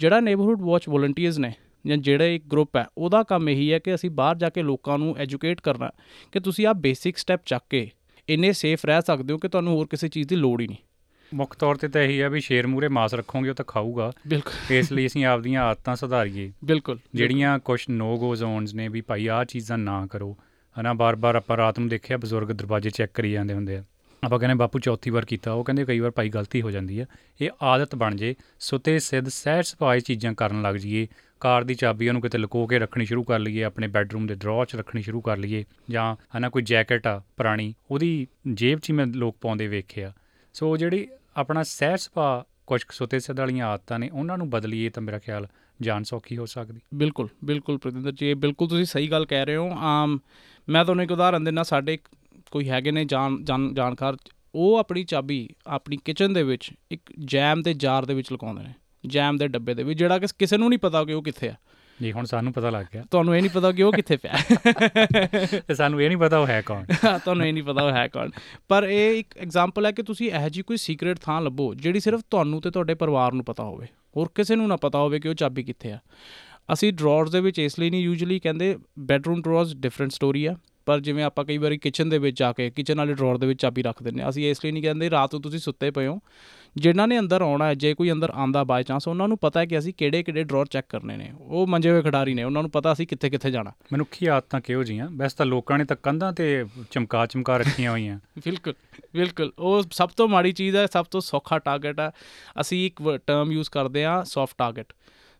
ਜਿਹੜਾ 0.00 0.20
ਨੇਬਰਹੁੱਡ 0.20 0.62
ਵਾਚ 0.62 0.88
ਵੋਲੰਟੀਅਰਸ 0.88 1.38
ਨੇ 1.38 1.52
ਜਾਂ 1.86 1.96
ਜਿਹੜਾ 1.96 2.24
ਇੱਕ 2.24 2.44
ਗਰੁੱਪ 2.52 2.76
ਹੈ 2.76 2.86
ਉਹਦਾ 2.98 3.22
ਕੰਮ 3.22 3.48
ਇਹੀ 3.48 3.72
ਹੈ 3.72 3.78
ਕਿ 3.78 3.94
ਅਸੀਂ 3.94 4.10
ਬਾਹਰ 4.10 4.36
ਜਾ 4.36 4.50
ਕੇ 4.50 4.62
ਲੋਕਾਂ 4.62 4.98
ਨੂੰ 4.98 5.18
ਐਜੂਕੇਟ 5.18 5.60
ਕਰਨਾ 5.60 5.90
ਕਿ 6.32 6.40
ਤੁਸੀਂ 6.40 6.66
ਆ 6.66 6.72
ਬੇਸਿਕ 6.72 7.18
ਸਟੈਪ 7.18 7.40
ਚੱਕ 7.46 7.64
ਕੇ 7.70 7.90
ਇੰਨੇ 8.28 8.52
ਸੇਫ 8.52 8.86
ਰਹਿ 8.86 9.02
ਸਕਦੇ 9.02 9.32
ਹੋ 9.32 9.38
ਕਿ 9.38 9.48
ਤੁਹਾਨੂੰ 9.48 9.76
ਹੋਰ 9.76 9.86
ਕਿਸੇ 9.90 10.08
ਚੀਜ਼ 10.08 10.28
ਦੀ 10.28 10.36
ਲੋੜ 10.36 10.60
ਹੀ 10.60 10.66
ਨਹੀਂ। 10.66 10.78
ਮੁੱਖ 11.34 11.56
ਤੌਰ 11.56 11.76
ਤੇ 11.76 11.88
ਤਾਂ 11.88 12.02
ਇਹੀ 12.02 12.22
ਹੈ 12.22 12.30
ਵੀ 12.30 12.40
ਸ਼ੇਰ 12.40 12.66
ਮੂਰੇ 12.66 12.88
ਮਾਸ 12.88 13.14
ਰੱਖੋਗੇ 13.14 13.50
ਉਹ 13.50 13.54
ਤਾਂ 13.54 13.64
ਖਾਊਗਾ। 13.64 14.12
ਬਿਲਕੁਲ। 14.28 14.76
ਇਸ 14.76 14.92
ਲਈ 14.92 15.06
ਅਸੀਂ 15.06 15.24
ਆਪਦੀਆਂ 15.24 15.62
ਆਦਤਾਂ 15.62 15.96
ਸੁਧਾਰੀਏ। 15.96 16.52
ਬਿਲਕੁਲ 16.64 16.98
ਜਿਹੜੀਆਂ 17.14 17.58
ਕੁਝ 17.58 17.84
ਨੋ 17.90 18.18
ਗੋ 18.18 18.36
ਜ਼ੋਨਸ 18.36 18.74
ਨੇ 18.74 18.88
ਵੀ 18.88 19.00
ਭਾਈ 19.00 19.26
ਆਹ 19.26 19.44
ਚੀਜ਼ਾਂ 19.44 19.78
ਨਾ 19.78 20.06
ਕਰੋ। 20.06 20.36
ਹਨਾ 20.80 20.92
ਬਾਰ-ਬਾਰ 20.92 21.36
ਆਪਾਂ 21.36 21.56
ਰਾਤ 21.56 21.78
ਨੂੰ 21.78 21.88
ਦੇਖਿਆ 21.88 22.16
ਬਜ਼ੁਰਗ 22.16 22.48
ਦਰਵਾਜ਼ੇ 22.48 22.90
ਚੈੱਕ 22.90 23.12
ਕਰੀ 23.14 23.32
ਜਾਂਦੇ 23.32 23.54
ਹੁੰਦੇ 23.54 23.76
ਆ। 23.76 23.84
ਆਪਾਂ 24.24 24.38
ਕਹਿੰਦੇ 24.38 24.54
ਬਾਪੂ 24.54 24.78
ਚੌਥੀ 24.78 25.10
ਵਾਰ 25.10 25.24
ਕੀਤਾ। 25.24 25.52
ਉਹ 25.52 25.64
ਕਹਿੰਦੇ 25.64 25.84
ਕਈ 25.84 25.98
ਵਾਰ 25.98 26.10
ਭਾਈ 26.10 26.28
ਗਲਤੀ 26.28 26.62
ਹੋ 26.62 26.70
ਜਾਂਦੀ 26.70 27.00
ਹੈ 27.00 27.06
ਇਹ 27.40 27.50
ਆਦਤ 27.62 27.94
ਬਣ 27.94 28.14
ਜੇ 28.14 28.34
ਸੁਤੇ 28.60 28.98
ਸਿੱਧ 28.98 29.28
ਸਹਿਜ 29.28 29.66
ਸਫ਼ਾਈ 29.66 30.00
ਚੀਜ਼ਾਂ 30.00 30.34
ਕਰਨ 30.34 30.62
ਲੱਗ 30.62 30.74
ਜੀਏ 30.74 31.06
ਕਾਰ 31.42 31.64
ਦੀ 31.64 31.74
ਚਾਬੀ 31.74 32.08
ਉਹਨੂੰ 32.08 32.22
ਕਿਤੇ 32.22 32.38
ਲੁਕੋ 32.38 32.66
ਕੇ 32.66 32.78
ਰੱਖਣੀ 32.78 33.04
ਸ਼ੁਰੂ 33.04 33.22
ਕਰ 33.22 33.38
ਲਈਏ, 33.38 33.62
ਆਪਣੇ 33.62 33.86
ਬੈੱਡਰੂਮ 33.88 34.26
ਦੇ 34.26 34.34
ਡਰਾਅ 34.34 34.64
'ਚ 34.64 34.76
ਰੱਖਣੀ 34.76 35.02
ਸ਼ੁਰੂ 35.02 35.20
ਕਰ 35.20 35.36
ਲਈਏ 35.36 35.64
ਜਾਂ 35.90 36.04
ਹਨਾ 36.36 36.48
ਕੋਈ 36.48 36.62
ਜੈਕਟ 36.62 37.06
ਆ, 37.06 37.22
ਪੁਰਾਣੀ, 37.36 37.74
ਉਹਦੀ 37.90 38.26
ਜੇਬ 38.52 38.78
'ਚ 38.78 38.92
ਮੈਂ 38.92 39.06
ਲੋਕ 39.06 39.36
ਪਾਉਂਦੇ 39.40 39.66
ਵੇਖਿਆ। 39.66 40.12
ਸੋ 40.54 40.76
ਜਿਹੜੀ 40.76 41.08
ਆਪਣਾ 41.36 41.62
ਸਹਿਜ 41.62 42.00
ਸੁਭਾਅ 42.00 42.44
ਕੁਝ 42.66 42.80
ਸੁਤੇ 42.90 43.18
ਸਿੱਧ 43.18 43.40
ਵਾਲੀਆਂ 43.40 43.66
ਆਦਤਾਂ 43.66 43.98
ਨੇ, 43.98 44.08
ਉਹਨਾਂ 44.08 44.38
ਨੂੰ 44.38 44.48
ਬਦਲੀਏ 44.50 44.90
ਤਾਂ 44.90 45.02
ਮੇਰਾ 45.02 45.18
ਖਿਆਲ 45.18 45.46
ਜਾਨ 45.80 46.02
ਸੌਖੀ 46.02 46.36
ਹੋ 46.36 46.46
ਸਕਦੀ। 46.46 46.80
ਬਿਲਕੁਲ 46.94 47.28
ਬਿਲਕੁਲ 47.44 47.78
ਪ੍ਰਤਿੰਦਰ 47.78 48.12
ਜੀ 48.12 48.34
ਬਿਲਕੁਲ 48.34 48.68
ਤੁਸੀਂ 48.68 48.84
ਸਹੀ 48.84 49.10
ਗੱਲ 49.10 49.26
ਕਹਿ 49.26 49.46
ਰਹੇ 49.46 49.56
ਹੋ। 49.56 49.70
ਆਮ 49.76 50.18
ਮੈਂ 50.68 50.84
ਤੁਹਾਨੂੰ 50.84 51.04
ਇੱਕ 51.04 51.12
ਉਦਾਹਰਨ 51.12 51.44
ਦਿੰਦਾ, 51.44 51.62
ਸਾਡੇ 51.62 51.98
ਕੋਈ 52.50 52.68
ਹੈਗੇ 52.68 52.90
ਨੇ 52.90 53.04
ਜਾਣ 53.04 53.42
ਜਾਣਕਾਰ, 53.74 54.16
ਉਹ 54.54 54.76
ਆਪਣੀ 54.76 55.04
ਚਾਬੀ 55.04 55.48
ਆਪਣੀ 55.66 55.96
ਕਿਚਨ 55.96 56.32
ਦੇ 56.32 56.42
ਵਿੱਚ 56.42 56.70
ਇੱਕ 56.90 57.12
ਜੈਮ 57.24 57.62
ਦੇ 57.62 57.74
ਜਾਰ 57.74 58.04
ਦੇ 58.04 58.14
ਵਿੱਚ 58.14 58.32
ਲਗਾਉਂਦੇ 58.32 58.62
ਨੇ। 58.62 58.74
ਜੈਮ 59.06 59.36
ਦੇ 59.36 59.48
ਡੱਬੇ 59.48 59.74
ਦੇ 59.74 59.82
ਵਿੱਚ 59.82 59.98
ਜਿਹੜਾ 59.98 60.18
ਕਿ 60.18 60.26
ਕਿਸੇ 60.38 60.56
ਨੂੰ 60.56 60.68
ਨਹੀਂ 60.68 60.78
ਪਤਾ 60.78 61.04
ਕਿ 61.04 61.12
ਉਹ 61.12 61.22
ਕਿੱਥੇ 61.22 61.48
ਆ। 61.48 61.54
ਜੀ 62.02 62.12
ਹੁਣ 62.12 62.24
ਸਾਨੂੰ 62.24 62.52
ਪਤਾ 62.52 62.70
ਲੱਗ 62.70 62.86
ਗਿਆ। 62.94 63.04
ਤੁਹਾਨੂੰ 63.10 63.36
ਇਹ 63.36 63.42
ਨਹੀਂ 63.42 63.50
ਪਤਾ 63.50 63.72
ਕਿ 63.72 63.82
ਉਹ 63.82 63.92
ਕਿੱਥੇ 63.92 64.16
ਪਿਆ। 64.16 64.32
ਤੇ 65.68 65.74
ਸਾਨੂੰ 65.74 66.02
ਇਹ 66.02 66.08
ਨਹੀਂ 66.08 66.18
ਪਤਾ 66.18 66.38
ਉਹ 66.38 66.46
ਹੈ 66.46 66.62
ਕੌਣ। 66.66 66.84
ਤੁਹਾਨੂੰ 67.18 67.46
ਇਹ 67.46 67.52
ਨਹੀਂ 67.52 67.62
ਪਤਾ 67.62 67.82
ਉਹ 67.82 67.92
ਹੈ 67.92 68.08
ਕੌਣ। 68.08 68.30
ਪਰ 68.68 68.84
ਇਹ 68.84 69.18
ਇੱਕ 69.18 69.38
ਐਗਜ਼ਾਮਪਲ 69.38 69.86
ਹੈ 69.86 69.92
ਕਿ 69.92 70.02
ਤੁਸੀਂ 70.02 70.30
ਇਹ 70.30 70.50
ਜੀ 70.50 70.62
ਕੋਈ 70.62 70.76
ਸੀਕ੍ਰੀਟ 70.76 71.18
ਥਾਂ 71.18 71.40
ਲੱਭੋ 71.40 71.74
ਜਿਹੜੀ 71.74 72.00
ਸਿਰਫ 72.00 72.20
ਤੁਹਾਨੂੰ 72.30 72.60
ਤੇ 72.60 72.70
ਤੁਹਾਡੇ 72.70 72.94
ਪਰਿਵਾਰ 72.94 73.32
ਨੂੰ 73.32 73.44
ਪਤਾ 73.44 73.64
ਹੋਵੇ। 73.64 73.86
ਹੋਰ 74.16 74.30
ਕਿਸੇ 74.34 74.56
ਨੂੰ 74.56 74.68
ਨਾ 74.68 74.76
ਪਤਾ 74.76 74.98
ਹੋਵੇ 74.98 75.20
ਕਿ 75.20 75.28
ਉਹ 75.28 75.34
ਚਾਬੀ 75.34 75.62
ਕਿੱਥੇ 75.62 75.92
ਆ। 75.92 75.98
ਅਸੀਂ 76.72 76.92
ਡਰਾਅਰਸ 76.92 77.30
ਦੇ 77.30 77.40
ਵਿੱਚ 77.40 77.58
ਇਸ 77.58 77.78
ਲਈ 77.78 77.90
ਨਹੀਂ 77.90 78.00
ਯੂਜੂਲੀ 78.00 78.38
ਕਹਿੰਦੇ 78.38 78.78
ਬੈਡਰੂਮ 78.98 79.42
ਡਰਾਅਰਸ 79.42 79.76
ਡਿਫਰੈਂਟ 79.76 80.10
ਸਟੋਰੀ 80.10 80.46
ਆ। 80.46 80.56
ਪਰ 80.86 81.00
ਜਿਵੇਂ 81.00 81.24
ਆਪਾਂ 81.24 81.44
ਕਈ 81.44 81.58
ਵਾਰੀ 81.58 81.78
ਕਿਚਨ 81.78 82.08
ਦੇ 82.08 82.18
ਵਿੱਚ 82.18 82.38
ਜਾ 82.38 82.52
ਕੇ 82.52 82.70
ਕਿਚਨ 82.70 82.98
ਵਾਲੇ 82.98 83.14
ਡਰਾਅਰ 83.14 83.38
ਦੇ 83.38 83.46
ਵਿੱਚ 83.46 83.62
ਚਾਬੀ 83.62 83.82
ਰੱਖ 83.82 84.02
ਦਿੰਨੇ 84.02 84.28
ਅਸੀਂ 84.28 84.50
ਇਸ 84.50 84.64
ਲਈ 84.64 84.72
ਨਹੀਂ 84.72 84.82
ਕਹਿੰਦੇ 84.82 85.10
ਰਾਤ 85.10 85.34
ਨੂੰ 85.34 85.42
ਤੁਸੀਂ 85.42 85.58
ਸੁੱਤੇ 85.58 85.90
ਪਏ 85.90 86.06
ਹੋ। 86.06 86.18
ਜਿਨ੍ਹਾਂ 86.76 87.08
ਨੇ 87.08 87.18
ਅੰਦਰ 87.18 87.42
ਆਉਣਾ 87.42 87.66
ਹੈ 87.66 87.74
ਜੇ 87.74 87.94
ਕੋਈ 87.94 88.12
ਅੰਦਰ 88.12 88.30
ਆਂਦਾ 88.30 88.64
ਬਾਈ 88.64 88.82
ਚਾਂਸ 88.82 89.08
ਉਹਨਾਂ 89.08 89.28
ਨੂੰ 89.28 89.38
ਪਤਾ 89.38 89.60
ਹੈ 89.60 89.66
ਕਿ 89.66 89.78
ਅਸੀਂ 89.78 89.94
ਕਿਹੜੇ 89.94 90.22
ਕਿਹੜੇ 90.22 90.44
ਡਰਾਅਰ 90.44 90.66
ਚੈੱਕ 90.66 90.86
ਕਰਨੇ 90.88 91.16
ਨੇ। 91.16 91.32
ਉਹ 91.40 91.66
ਮੰਜੇ 91.66 91.90
ਹੋਏ 91.90 92.02
ਖਿਡਾਰੀ 92.02 92.34
ਨੇ 92.34 92.42
ਉਹਨਾਂ 92.44 92.62
ਨੂੰ 92.62 92.70
ਪਤਾ 92.70 92.92
ਅਸੀਂ 92.92 93.06
ਕਿੱਥੇ 93.06 93.30
ਕਿੱਥੇ 93.30 93.50
ਜਾਣਾ 93.50 93.72
ਮਨੁੱਖੀ 93.92 94.26
ਆਦਤਾਂ 94.26 94.60
ਕਿਹੋ 94.60 94.84
ਜੀਆਂ 94.84 95.08
ਵੈਸੇ 95.10 95.34
ਤਾਂ 95.38 95.46
ਲੋਕਾਂ 95.46 95.78
ਨੇ 95.78 95.84
ਤਾਂ 95.84 95.96
ਕੰਧਾਂ 96.02 96.32
ਤੇ 96.32 96.64
ਚਮਕਾ 96.90 97.26
ਚਮਕਾ 97.26 97.56
ਰੱਖੀਆਂ 97.56 97.90
ਹੋਈਆਂ। 97.90 98.18
ਬਿਲਕੁਲ 98.38 98.74
ਬਿਲਕੁਲ। 99.14 99.52
ਉਹ 99.58 99.82
ਸਭ 99.92 100.08
ਤੋਂ 100.08 100.28
ਮਾੜੀ 100.28 100.52
ਚੀਜ਼ 100.52 100.76
ਹੈ 100.76 100.86
ਸਭ 100.86 101.04
ਤੋਂ 101.04 101.20
ਸੌਖਾ 101.20 101.58
ਟਾਰਗੇਟ 101.58 102.00
ਹੈ। 102.00 102.10
ਅਸੀਂ 102.60 102.86
ਇੱਕ 102.86 103.20
ਟਰਮ 103.26 103.52
ਯੂਜ਼ 103.52 103.70
ਕਰਦੇ 103.70 104.04
ਆ 104.04 104.22
ਸੌਫਟ 104.22 104.54
ਟਾਰਗੇਟ 104.58 104.92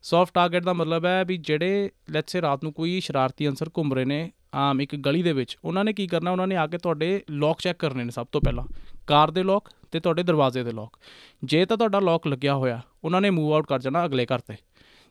ਸੌਫਟ 0.03 0.35
ਟਾਰਗੇਟ 0.35 0.65
ਦਾ 0.65 0.73
ਮਤਲਬ 0.73 1.05
ਹੈ 1.05 1.25
ਵੀ 1.25 1.37
ਜਿਹੜੇ 1.37 1.91
ਲੈਟਸ 2.11 2.33
ਸੇ 2.33 2.43
ਰਾਤ 2.43 2.63
ਨੂੰ 2.65 2.73
ਕੋਈ 2.73 3.01
ਸ਼ਰਾਰਤੀ 3.01 3.49
ਅੰਸਰ 3.49 3.71
ਘੁੰਮ 3.79 3.95
ਰਹੇ 3.95 4.05
ਨੇ 4.05 4.31
ਆਮ 4.55 4.81
ਇੱਕ 4.81 4.97
ਗਲੀ 4.97 5.23
ਦੇ 5.23 5.33
ਵਿੱਚ 5.33 5.59
ਉਹਨਾਂ 5.65 5.85
ਨੇ 5.85 5.93
ਕੀ 5.93 6.07
ਕਰਨਾ 6.07 6.31
ਉਹਨਾਂ 6.31 6.47
ਨੇ 6.47 6.57
ਆ 6.57 6.67
ਕੇ 6.67 6.79
ਤੁਹਾਡੇ 6.79 7.23
ਲੌਕ 7.31 7.61
ਚੈੱਕ 7.61 7.79
ਕਰਨੇ 7.79 8.05
ਨੇ 8.05 8.11
ਸਭ 8.11 8.27
ਤੋਂ 8.33 8.41
ਪਹਿਲਾਂ। 8.41 8.65
ਕਾਰ 9.07 9.31
ਦੇ 9.31 9.43
ਲੌਕ 9.43 9.69
ਤੇ 9.93 10.01
ਤੁਹਾਡੇ 10.01 10.23
ਦਰਵਾਜ਼ੇ 10.23 10.63
ਦੇ 10.63 10.73
ਲੌਕ 10.73 10.99
ਜੇ 11.45 11.65
ਤਾਂ 11.65 11.77
ਤੁਹਾਡਾ 11.77 11.99
ਲੌਕ 12.01 12.27
ਲੱਗਿਆ 12.27 12.55
ਹੋਇਆ 12.55 12.81
ਉਹਨਾਂ 13.05 13.21
ਨੇ 13.21 13.31
ਮੂਵ 13.31 13.55
ਆਊਟ 13.55 13.67
ਕਰ 13.67 13.79
ਜਾਣਾ 13.79 14.05
ਅਗਲੇ 14.05 14.27
ਘਰ 14.27 14.39
ਤੇ। 14.39 14.55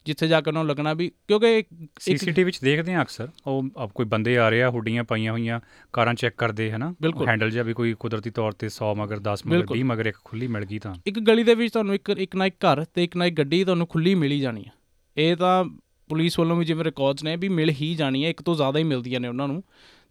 ਜਿੱਥੇ 0.05 0.27
ਜਾ 0.27 0.39
ਕੇ 0.41 0.49
ਉਹਨਾਂ 0.49 0.63
ਨੂੰ 0.63 0.69
ਲੱਗਣਾ 0.69 0.93
ਵੀ 0.93 1.09
ਕਿਉਂਕਿ 1.27 1.63
ਸੀਸੀਟੀਵੀ 1.99 2.43
ਵਿੱਚ 2.43 2.59
ਦੇਖਦੇ 2.61 2.93
ਆ 2.93 3.01
ਅਕਸਰ। 3.01 3.27
ਉਹ 3.47 3.63
ਅਬ 3.83 3.89
ਕੋਈ 3.95 4.05
ਬੰਦੇ 4.05 4.37
ਆ 4.37 4.47
ਰਹੇ 4.49 4.61
ਆ 4.63 4.69
ਹੁੱਡੀਆਂ 4.69 5.03
ਪਾਈਆਂ 5.03 5.31
ਹੋਈਆਂ 5.31 5.59
ਕਾਰਾਂ 5.93 6.13
ਚੈੱਕ 6.13 6.35
ਕਰਦੇ 6.37 6.71
ਹਨਾ। 6.71 6.93
ਹੈਂਡਲ 7.27 7.51
ਜਿਹਾ 7.51 7.63
ਵੀ 7.63 7.73
ਕੋਈ 7.73 7.93
ਕੁਦਰਤੀ 7.99 8.29
ਤੌਰ 8.29 8.51
ਤੇ 8.51 8.67
100 8.67 8.93
ਮਗਰ 8.95 9.19
10 9.19 9.45
ਮਗਰ 9.45 9.57
ਬਿਲਕੁਲ। 9.57 9.77
20 9.77 9.83
ਮਗਰ 9.83 10.05
ਇੱਕ 10.05 10.17
ਖੁੱਲੀ 10.23 10.47
ਮਿਲ 10.47 10.65
ਗਈ 10.65 10.79
ਤਾਂ। 10.79 10.95
ਇੱਕ 11.05 11.19
ਗਲੀ 11.19 11.43
ਦੇ 11.43 11.55
ਵਿੱਚ 11.55 11.73
ਤੁਹਾਨੂੰ 11.73 11.95
ਇੱਕ 11.95 12.09
ਇੱਕ 12.09 12.35
ਨਾ 12.35 12.45
ਇੱਕ 12.45 12.55
ਘਰ 12.65 12.83
ਤੇ 12.85 13.03
ਇੱਕ 13.03 13.17
ਨਾ 13.17 13.25
ਇੱਕ 13.25 13.37
ਗੱਡੀ 13.37 13.63
ਤੁਹਾਨੂੰ 13.63 13.87
ਖੁੱਲੀ 13.87 14.15
ਮਿਲ 14.15 14.39
ਜਾਣੀ 14.39 14.63
ਹੈ 14.65 14.71
ਇਹ 15.17 15.35
ਤਾਂ 15.35 15.63
ਪੁਲਿਸ 16.09 16.39
ਵੱਲੋਂ 16.39 16.55
ਵੀ 16.55 16.65
ਜਿਵੇਂ 16.65 16.83
ਰਿਕਾਰਡਸ 16.85 17.23
ਨੇ 17.23 17.35
ਵੀ 17.35 17.49
ਮਿਲ 17.49 17.69
ਹੀ 17.71 17.93
ਜਾਣੀ 17.95 18.23
ਹੈ 18.25 18.29
ਇੱਕ 18.29 18.41
ਤੋਂ 18.41 18.55
ਜ਼ਿਆਦਾ 18.55 18.79
ਹੀ 18.79 18.83
ਮਿਲਦੀਆਂ 18.83 19.19
ਨੇ 19.19 19.27
ਉਹਨਾਂ 19.27 19.47
ਨੂੰ। 19.47 19.63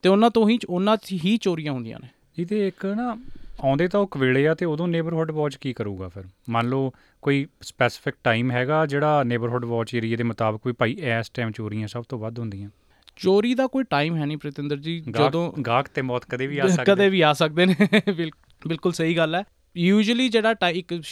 ਤੇ 0.03 0.09
ਉਹਨਾਂ 0.09 0.31
ਤੋਂ 0.31 0.49
ਹੀ 0.49 0.59
ਉਹਨਾਂ 0.69 0.97
'ਚ 0.97 1.13
ਹੀ 1.25 1.37
ਚੋਰੀਆਂ 1.37 1.73
ਹੁੰਦੀਆਂ 1.73 1.99
ਨੇ। 2.01 2.09
ਇਹਦੇ 2.39 2.67
ਇੱਕ 2.69 2.87
ਨਾ 2.87 3.17
ਆਉਂਦੇ 3.65 3.89
ਤਾਂ 3.89 4.01
ਉਹ 4.01 4.07
ਕਵੇਲੇ 4.07 4.49
ਆ 4.49 4.55
ਤੇ 4.55 4.67
ਉਦੋਂ 4.67 4.89
ਨੇਬਰਹੁੱਡ 4.89 5.31
ਵਾਚ 5.31 5.57
ਕੀ 5.57 5.73
ਕਰੂਗਾ 5.73 6.09
ਫਿਰ? 6.09 6.25
ਮੰਨ 6.51 6.69
ਲਓ 6.69 6.93
ਕੋਈ 7.23 7.47
ਸਪੈਸੀਫਿਕ 7.63 8.15
ਟਾਈਮ 8.25 8.51
ਹੈਗਾ 8.51 8.87
ਜਿਹੜਾ 8.87 9.23
ਨੇਬਰਹੁੱਡ 9.23 9.65
ਵਾਚ 9.65 9.95
ਏਰੀਆ 9.95 10.17
ਦੇ 10.17 10.23
ਮੁਤਾਬਕ 10.23 10.67
ਵੀ 10.67 10.73
ਭਾਈ 10.73 10.93
ਇਸ 10.93 11.31
ਟਾਈਮ 11.31 11.51
ਚੋਰੀਆਂ 11.51 11.89
ਸਭ 11.89 12.03
ਤੋਂ 12.09 12.19
ਵੱਧ 12.19 12.39
ਹੁੰਦੀਆਂ। 12.39 12.71
ਚੋਰੀ 13.17 13.55
ਦਾ 13.55 13.67
ਕੋਈ 13.67 13.85
ਟਾਈਮ 13.85 14.17
ਹੈ 14.17 14.27
ਨਹੀਂ 14.27 14.39
ਪ੍ਰਤਿੰਦਰ 14.39 14.77
ਜੀ 14.77 15.01
ਜਦੋਂ 15.01 15.53
ਗਾਹਕ 15.63 15.89
ਤੇ 15.89 16.03
ਮੌਤ 16.03 16.25
ਕਦੇ 16.25 16.47
ਵੀ 16.47 16.59
ਆ 16.59 16.67
ਸਕਦੀ। 16.67 16.93
ਕਦੇ 16.93 17.09
ਵੀ 17.09 17.21
ਆ 17.21 17.33
ਸਕਦੇ 17.33 17.67
ਨੇ 17.67 17.77
ਬਿਲ- 18.13 18.69
ਬਿਲਕੁਲ 18.69 18.93
ਸਹੀ 18.93 19.17
ਗੱਲ 19.17 19.35
ਹੈ। 19.35 19.45
ਯੂਜੂਅਲੀ 19.77 20.29
ਜਿਹੜਾ 20.29 20.55
ਇੱਕ 20.69 21.03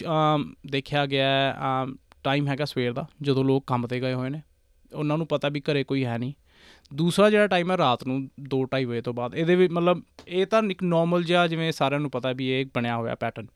ਦੇਖਿਆ 0.67 1.07
ਗਿਆ 1.07 1.55
ਟਾਈਮ 2.25 2.49
ਹੈਗਾ 2.49 2.65
ਸਵੇਰ 2.65 2.93
ਦਾ 2.93 3.07
ਜਦੋਂ 3.23 3.45
ਲੋਕ 3.45 3.65
ਕੰਮ 3.67 3.87
ਤੇ 3.87 4.01
ਗਏ 4.01 4.15
ਹੋਏ 4.15 4.31
ਨੇ। 4.31 4.43
ਉਹਨਾਂ 4.95 5.19
ਨੂੰ 5.19 5.27
ਪਤਾ 5.27 5.49
ਵੀ 5.49 5.61
ਘਰੇ 5.61 5.85
ਕੋਈ 5.85 6.05
ਹੈ 6.05 6.19
ਨਹੀਂ। 6.19 6.33
ਦੂਸਰਾ 6.95 7.31
ਜਿਹੜਾ 7.31 7.47
ਟਾਈਮ 7.47 7.71
ਹੈ 7.71 7.77
ਰਾਤ 7.77 8.07
ਨੂੰ 8.07 8.31
2:30 8.43 8.85
ਵਜੇ 8.85 9.01
ਤੋਂ 9.01 9.15
ਬਾਅਦ 9.15 9.35
ਇਹਦੇ 9.35 9.57
ਵਿੱਚ 9.57 9.73
ਮਤਲਬ 9.73 10.03
ਇਹ 10.29 10.47
ਤਾਂ 10.47 10.63
ਇੱਕ 10.63 10.83
ਨਾਰਮਲ 10.83 11.25
ਜਿਹਾ 11.25 11.47
ਜਿਵੇਂ 11.47 11.73
ਸਾਰਿਆਂ 11.73 12.01
ਨੂੰ 12.01 12.11
ਪਤਾ 12.11 12.33
ਵੀ 12.33 12.49
ਇਹ 12.49 12.67
ਬਣਿਆ 12.75 12.97
ਹੋਇਆ 12.97 13.15
ਪੈਟਰਨ 13.15 13.47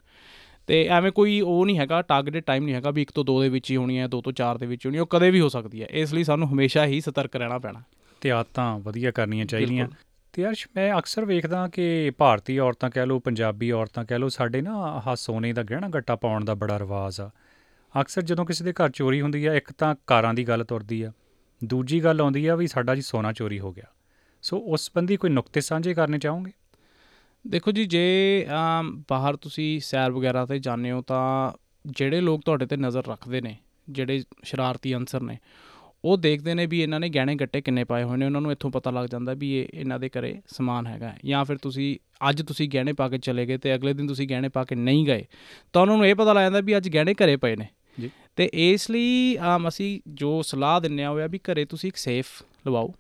ਤੇ 0.67 0.87
ਐਵੇਂ 0.87 1.13
ਕੋਈ 1.13 1.41
ਉਹ 1.41 1.67
ਨਹੀਂ 1.67 1.79
ਹੈਗਾ 1.79 2.03
ਟਾਰਗੇਟਡ 2.03 2.41
ਟਾਈਮ 2.41 2.65
ਨਹੀਂ 2.65 2.75
ਹੈਗਾ 2.75 2.91
ਵੀ 2.91 3.03
1 3.03 3.13
ਤੋਂ 3.15 3.25
2 3.25 3.43
ਦੇ 3.43 3.49
ਵਿੱਚ 3.49 3.71
ਹੀ 3.71 3.77
ਹੋਣੀ 3.77 3.99
ਹੈ 3.99 4.05
2 4.05 4.09
ਤੋਂ 4.09 4.33
4 4.33 4.59
ਦੇ 4.59 4.67
ਵਿੱਚ 4.67 4.87
ਹੋਣੀ 4.87 4.99
ਉਹ 4.99 5.07
ਕਦੇ 5.07 5.31
ਵੀ 5.31 5.41
ਹੋ 5.41 5.49
ਸਕਦੀ 5.49 5.83
ਹੈ। 5.83 5.87
ਇਸ 5.91 6.15
ਲਈ 6.15 6.25
ਸਾਨੂੰ 6.25 6.53
ਹਮੇਸ਼ਾ 6.53 6.87
ਹੀ 6.87 7.01
ਸਤਰਕ 7.01 7.37
ਰਹਿਣਾ 7.37 7.59
ਪੈਣਾ। 7.59 7.83
ਤੇ 8.21 8.33
ਆਦਤਾਂ 8.33 8.79
ਵਧੀਆ 8.79 9.11
ਕਰਨੀਆਂ 9.11 9.47
ਚਾਹੀਦੀਆਂ। 9.47 9.89
ਤੇ 10.33 10.43
ਯਾਰ 10.43 10.55
ਮੈਂ 10.77 10.99
ਅਕਸਰ 10.99 11.25
ਵੇਖਦਾ 11.25 11.69
ਕਿ 11.69 12.11
ਭਾਰਤੀ 12.19 12.59
ਔਰਤਾਂ 12.59 12.91
ਕਹਿ 12.91 13.07
ਲਓ 13.07 13.19
ਪੰਜਾਬੀ 13.19 13.71
ਔਰਤਾਂ 13.71 14.05
ਕਹਿ 14.05 14.19
ਲਓ 14.19 14.29
ਸਾਡੇ 14.29 14.63
ਨਾ 14.63 14.77
ਆਹ 14.77 15.17
ਸੋਨੇ 15.17 15.53
ਦਾ 15.53 15.63
ਗਹਿਣਾ 15.63 15.89
ਗੱਟਾ 15.89 16.17
ਪਾਉਣ 16.17 16.45
ਦਾ 16.45 16.55
ਬੜਾ 16.55 16.79
ਰਿਵਾਜ 16.79 17.21
ਆ। 17.21 17.31
ਅਕਸਰ 18.01 18.23
ਜਦੋਂ 18.23 18.47
ਕਿਸੇ 18.47 18.65
ਦੇ 18.65 18.73
ਘਰ 18.73 18.91
ਚੋਰੀ 18.91 19.21
ਹੁੰਦੀ 19.21 19.47
ਆ 19.47 19.55
ਇੱਕ 19.55 19.73
ਤਾਂ 19.73 19.95
ਕਾਰਾਂ 20.07 20.35
ਦੀ 20.35 20.49
ਗੱਲ 20.49 20.65
ਤੁਰਦੀ 20.65 21.03
ਆ। 21.03 21.13
ਦੂਜੀ 21.65 22.05
ਗੱਲ 22.05 22.21
ਆਉਂਦੀ 22.21 22.47
ਆ 22.47 22.57
ਵੀ 22.57 22.67
ਸਾਡਾ 22.67 22.95
ਜੀ 22.95 23.01
ਸੋਨਾ 23.01 23.33
ਚੋਰੀ 23.33 23.61
ਹੋ 23.61 23.73
ਗਿਆ। 23.73 23.85
ਸੋ 24.43 24.59
ਉਸ 24.59 24.81
ਸੰਬੰਧੀ 24.81 25.17
ਕੋਈ 25.17 25.31
ਨੁਕਤੇ 25.31 25.61
ਸਾਂਝੇ 25.61 25.95
ਕਰਨੇ 25.95 26.19
ਚਾਹੋਗੇ? 26.19 26.53
ਦੇਖੋ 27.47 27.73
ਜੀ 27.73 27.85
ਜੇ 27.85 28.47
ਅਮ, 28.51 29.03
ਬਾਹਰ 29.11 29.37
ਤੁਸੀਂ 29.37 29.81
ਸੈਰ 29.81 30.11
ਵਗੈਰਾ 30.11 30.47
ਤੇ 30.47 30.59
ਜਾਂਦੇ 30.59 30.91
ਹੋ 30.91 31.03
ਤਾਂ 31.03 31.53
ਜਿਹੜੇ 31.87 32.21
ਲੋਕ 32.21 32.43
ਤੁਹਾਡੇ 32.45 32.67
ਤੇ 32.67 32.77
ਨਜ਼ਰ 32.77 33.03
ਰੱਖਦੇ 33.09 33.41
ਨੇ 33.41 33.57
ਜਿਹੜੇ 33.91 34.23
ਸ਼ਰਾਰਤੀ 34.45 34.95
ਅਨਸਰ 34.95 35.23
ਨੇ 35.23 35.39
ਉਹ 36.05 36.17
ਦੇਖਦੇ 36.17 36.55
ਨੇ 36.55 36.67
ਵੀ 36.67 36.81
ਇਹਨਾਂ 36.81 37.01
ਨੇ 37.01 37.09
ਗਹਿਣੇ 37.09 37.35
ਗੱਟੇ 37.35 37.61
ਕਿੰਨੇ 37.61 37.85
ਪਾਏ 37.85 38.03
ਹੋਏ 38.03 38.17
ਨੇ 38.17 38.27
ਉਹਨਾਂ 38.27 38.41
ਨੂੰ 38.41 38.53
ਇੱਥੋਂ 38.53 38.71
ਪਤਾ 38.71 38.91
ਲੱਗ 38.91 39.09
ਜਾਂਦਾ 39.09 39.35
ਵੀ 39.35 39.53
ਇਹ 39.55 39.69
ਇਹਨਾਂ 39.75 39.99
ਦੇ 39.99 40.09
ਘਰੇ 40.09 40.43
ਸਮਾਨ 40.47 40.87
ਹੈਗਾ 40.87 41.09
ਹੈ। 41.09 41.19
ਜਾਂ 41.25 41.45
ਫਿਰ 41.45 41.57
ਤੁਸੀਂ 41.57 41.97
ਅੱਜ 42.31 42.43
ਤੁਸੀਂ 42.43 42.69
ਗਹਿਣੇ 42.69 42.93
ਪਾ 42.93 43.09
ਕੇ 43.09 43.19
ਚਲੇ 43.19 43.47
ਗਏ 43.47 43.57
ਤੇ 43.57 43.75
ਅਗਲੇ 43.75 43.93
ਦਿਨ 43.93 44.07
ਤੁਸੀਂ 44.07 44.29
ਗਹਿਣੇ 44.29 44.49
ਪਾ 44.49 44.65
ਕੇ 44.65 44.75
ਨਹੀਂ 44.75 45.07
ਗਏ 45.07 45.25
ਤਾਂ 45.73 45.83
ਉਹਨਾਂ 45.83 45.97
ਨੂੰ 45.97 46.07
ਇਹ 46.07 46.15
ਪਤਾ 46.15 46.33
ਲੱਗ 46.33 46.43
ਜਾਂਦਾ 46.43 46.61
ਵੀ 46.61 46.77
ਅੱਜ 46.77 46.89
ਗਹਿਣੇ 46.89 47.15
ਘਰੇ 47.15 47.37
ਪਏ 47.37 47.57
ਨੇ। 47.57 47.69
ਜੀ। 48.01 48.11
ਤੇ 48.37 48.51
ਇਸ 48.53 48.91
ਲਈ 48.91 49.37
ਅਮ, 49.37 49.69
ਅਸੀਂ 49.69 50.01
ਜੋ 50.09 50.43
ਸਲਾਹ 50.43 50.81
ਦਿੰਨੇ 50.81 51.05
ਆ 51.05 51.11
ਉਹ 51.11 51.21
ਆ 51.21 51.27
ਵੀ 51.27 51.39
ਘਰੇ 51.39 51.65
ਤੁਸੀਂ 51.65 51.89
ਇੱਕ 51.89 51.97
ਸੇਫ 51.97 52.27
ਲਵਾਓ। 52.67 52.95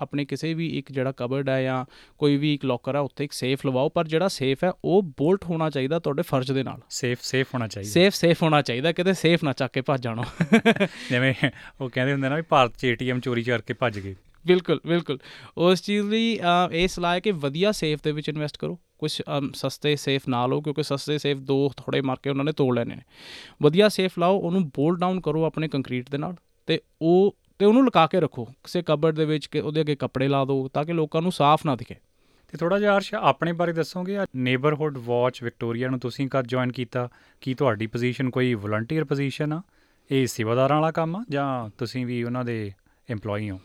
ਆਪਣੇ 0.00 0.24
ਕਿਸੇ 0.24 0.54
ਵੀ 0.54 0.78
ਇੱਕ 0.78 0.92
ਜਿਹੜਾ 0.92 1.12
ਕਬਰਡ 1.12 1.48
ਹੈ 1.48 1.62
ਜਾਂ 1.62 1.84
ਕੋਈ 2.18 2.36
ਵੀ 2.36 2.54
ਇੱਕ 2.54 2.64
ਲੋਕਰ 2.64 2.94
ਹੈ 2.94 3.00
ਉੱਥੇ 3.00 3.24
ਇੱਕ 3.24 3.32
ਸੇਫ 3.32 3.66
ਲਵਾਓ 3.66 3.88
ਪਰ 3.88 4.06
ਜਿਹੜਾ 4.06 4.28
ਸੇਫ 4.28 4.64
ਹੈ 4.64 4.72
ਉਹ 4.84 5.02
ਬੋਲਟ 5.02 5.44
ਹੋਣਾ 5.44 5.70
ਚਾਹੀਦਾ 5.70 5.98
ਤੁਹਾਡੇ 5.98 6.22
ਫਰਜ਼ 6.22 6.52
ਦੇ 6.52 6.62
ਨਾਲ। 6.62 6.80
ਸੇਫ 6.90 7.18
ਸੇਫ 7.22 7.46
ਹੋਣਾ 7.54 7.68
ਚਾਹੀਦਾ। 7.68 7.90
ਸੇਫ 7.90 8.14
ਸੇਫ 8.14 8.42
ਹੋਣਾ 8.42 8.62
ਚਾਹੀਦਾ 8.62 8.92
ਕਿਤੇ 8.92 9.14
ਸੇਫ 9.14 9.44
ਨਾ 9.44 9.52
ਚੱਕ 9.52 9.72
ਕੇ 9.72 9.80
ਭੱਜ 9.80 10.02
ਜਾਣਾ। 10.02 10.24
ਜਿਵੇਂ 11.10 11.34
ਉਹ 11.80 11.90
ਕਹਿੰਦੇ 11.90 12.12
ਹੁੰਦੇ 12.12 12.28
ਨਾ 12.28 12.36
ਵੀ 12.36 12.42
ਭਾਰਤ 12.42 12.76
'ਚ 12.78 12.84
ਏਟੀਐਮ 12.84 13.20
ਚੋਰੀ 13.20 13.42
ਕਰਕੇ 13.42 13.74
ਭੱਜ 13.74 13.98
ਗਏ। 13.98 14.14
ਬਿਲਕੁਲ 14.46 14.80
ਬਿਲਕੁਲ। 14.86 15.18
ਉਸ 15.58 15.82
ਚੀਜ਼ 15.82 16.06
ਲਈ 16.06 16.38
ਇਹ 16.72 16.88
ਸਲਾਹ 16.88 17.14
ਹੈ 17.14 17.20
ਕਿ 17.20 17.30
ਵਧੀਆ 17.30 17.72
ਸੇਫ 17.72 18.00
ਦੇ 18.04 18.12
ਵਿੱਚ 18.12 18.28
ਇਨਵੈਸਟ 18.28 18.58
ਕਰੋ। 18.58 18.78
ਕੁਝ 18.98 19.22
ਸਸਤੇ 19.54 19.96
ਸੇਫ 19.96 20.28
ਨਾ 20.28 20.46
ਲਓ 20.46 20.60
ਕਿਉਂਕਿ 20.60 20.82
ਸਸਤੇ 20.82 21.18
ਸੇਫ 21.18 21.38
ਦੋ 21.38 21.70
ਥੋੜੇ 21.76 22.00
ਮਾਰ 22.00 22.16
ਕੇ 22.22 22.30
ਉਹਨਾਂ 22.30 22.44
ਨੇ 22.44 22.52
ਤੋੜ 22.52 22.74
ਲੈਣੇ 22.74 22.94
ਨੇ। 22.96 23.02
ਵਧੀਆ 23.62 23.88
ਸੇਫ 23.88 24.18
ਲਾਓ 24.18 24.38
ਉਹਨੂੰ 24.38 24.68
ਬੋਲਟ 24.68 25.00
ਡਾਊਨ 25.00 25.20
ਕਰੋ 25.20 25.44
ਆਪਣੇ 25.44 25.68
ਕੰਕਰੀਟ 25.68 26.10
ਦੇ 26.10 26.18
ਨਾਲ 26.18 26.34
ਤੇ 26.66 26.80
ਉਹ 27.02 27.36
ਤੇ 27.58 27.66
ਉਹਨੂੰ 27.66 27.84
ਲੁਕਾ 27.84 28.06
ਕੇ 28.06 28.20
ਰੱਖੋ। 28.20 28.44
ਕਿਸੇ 28.44 28.82
ਕਬਰਡ 28.82 29.16
ਦੇ 29.16 29.24
ਵਿੱਚ 29.24 29.46
ਕਿ 29.46 29.60
ਉਹਦੇ 29.60 29.80
ਅੱਗੇ 29.80 29.96
ਕੱਪੜੇ 29.96 30.28
ਲਾ 30.28 30.44
ਦਿਓ 30.44 30.68
ਤਾਂ 30.68 30.84
ਕਿ 30.84 30.92
ਲੋਕਾਂ 30.92 31.22
ਨੂੰ 31.22 31.32
ਸਾਫ਼ 31.32 31.66
ਨਾ 31.66 31.76
ਦਿਖੇ। 31.76 31.94
ਤੇ 32.48 32.58
ਥੋੜਾ 32.58 32.78
ਜਿਹਾ 32.78 32.96
ਅਰਸ਼ 32.96 33.14
ਆਪਣੇ 33.14 33.52
ਬਾਰੇ 33.52 33.72
ਦੱਸੋਗੇ 33.72 34.16
ਆ 34.16 34.26
ਨੇਬਰਹੁੱਡ 34.36 34.98
ਵਾਚ 34.98 35.42
ਵਿਕਟੋਰੀਆ 35.42 35.88
ਨੂੰ 35.88 36.00
ਤੁਸੀਂ 36.00 36.28
ਕਦ 36.28 36.46
ਜੁਆਇਨ 36.46 36.72
ਕੀਤਾ? 36.72 37.08
ਕੀ 37.40 37.54
ਤੁਹਾਡੀ 37.54 37.86
ਪੋਜੀਸ਼ਨ 37.86 38.30
ਕੋਈ 38.30 38.54
ਵਲੰਟੀਅਰ 38.54 39.04
ਪੋਜੀਸ਼ਨ 39.04 39.52
ਆ? 39.52 39.62
ਇਹ 40.10 40.26
ਸੇਵਾਦਾਰਾਂ 40.26 40.76
ਵਾਲਾ 40.76 40.90
ਕੰਮ 40.90 41.16
ਆ 41.16 41.24
ਜਾਂ 41.30 41.70
ਤੁਸੀਂ 41.78 42.06
ਵੀ 42.06 42.22
ਉਹਨਾਂ 42.24 42.44
ਦੇ 42.44 42.72
EMPLOYE 43.12 43.50
ਹੋ? 43.50 43.60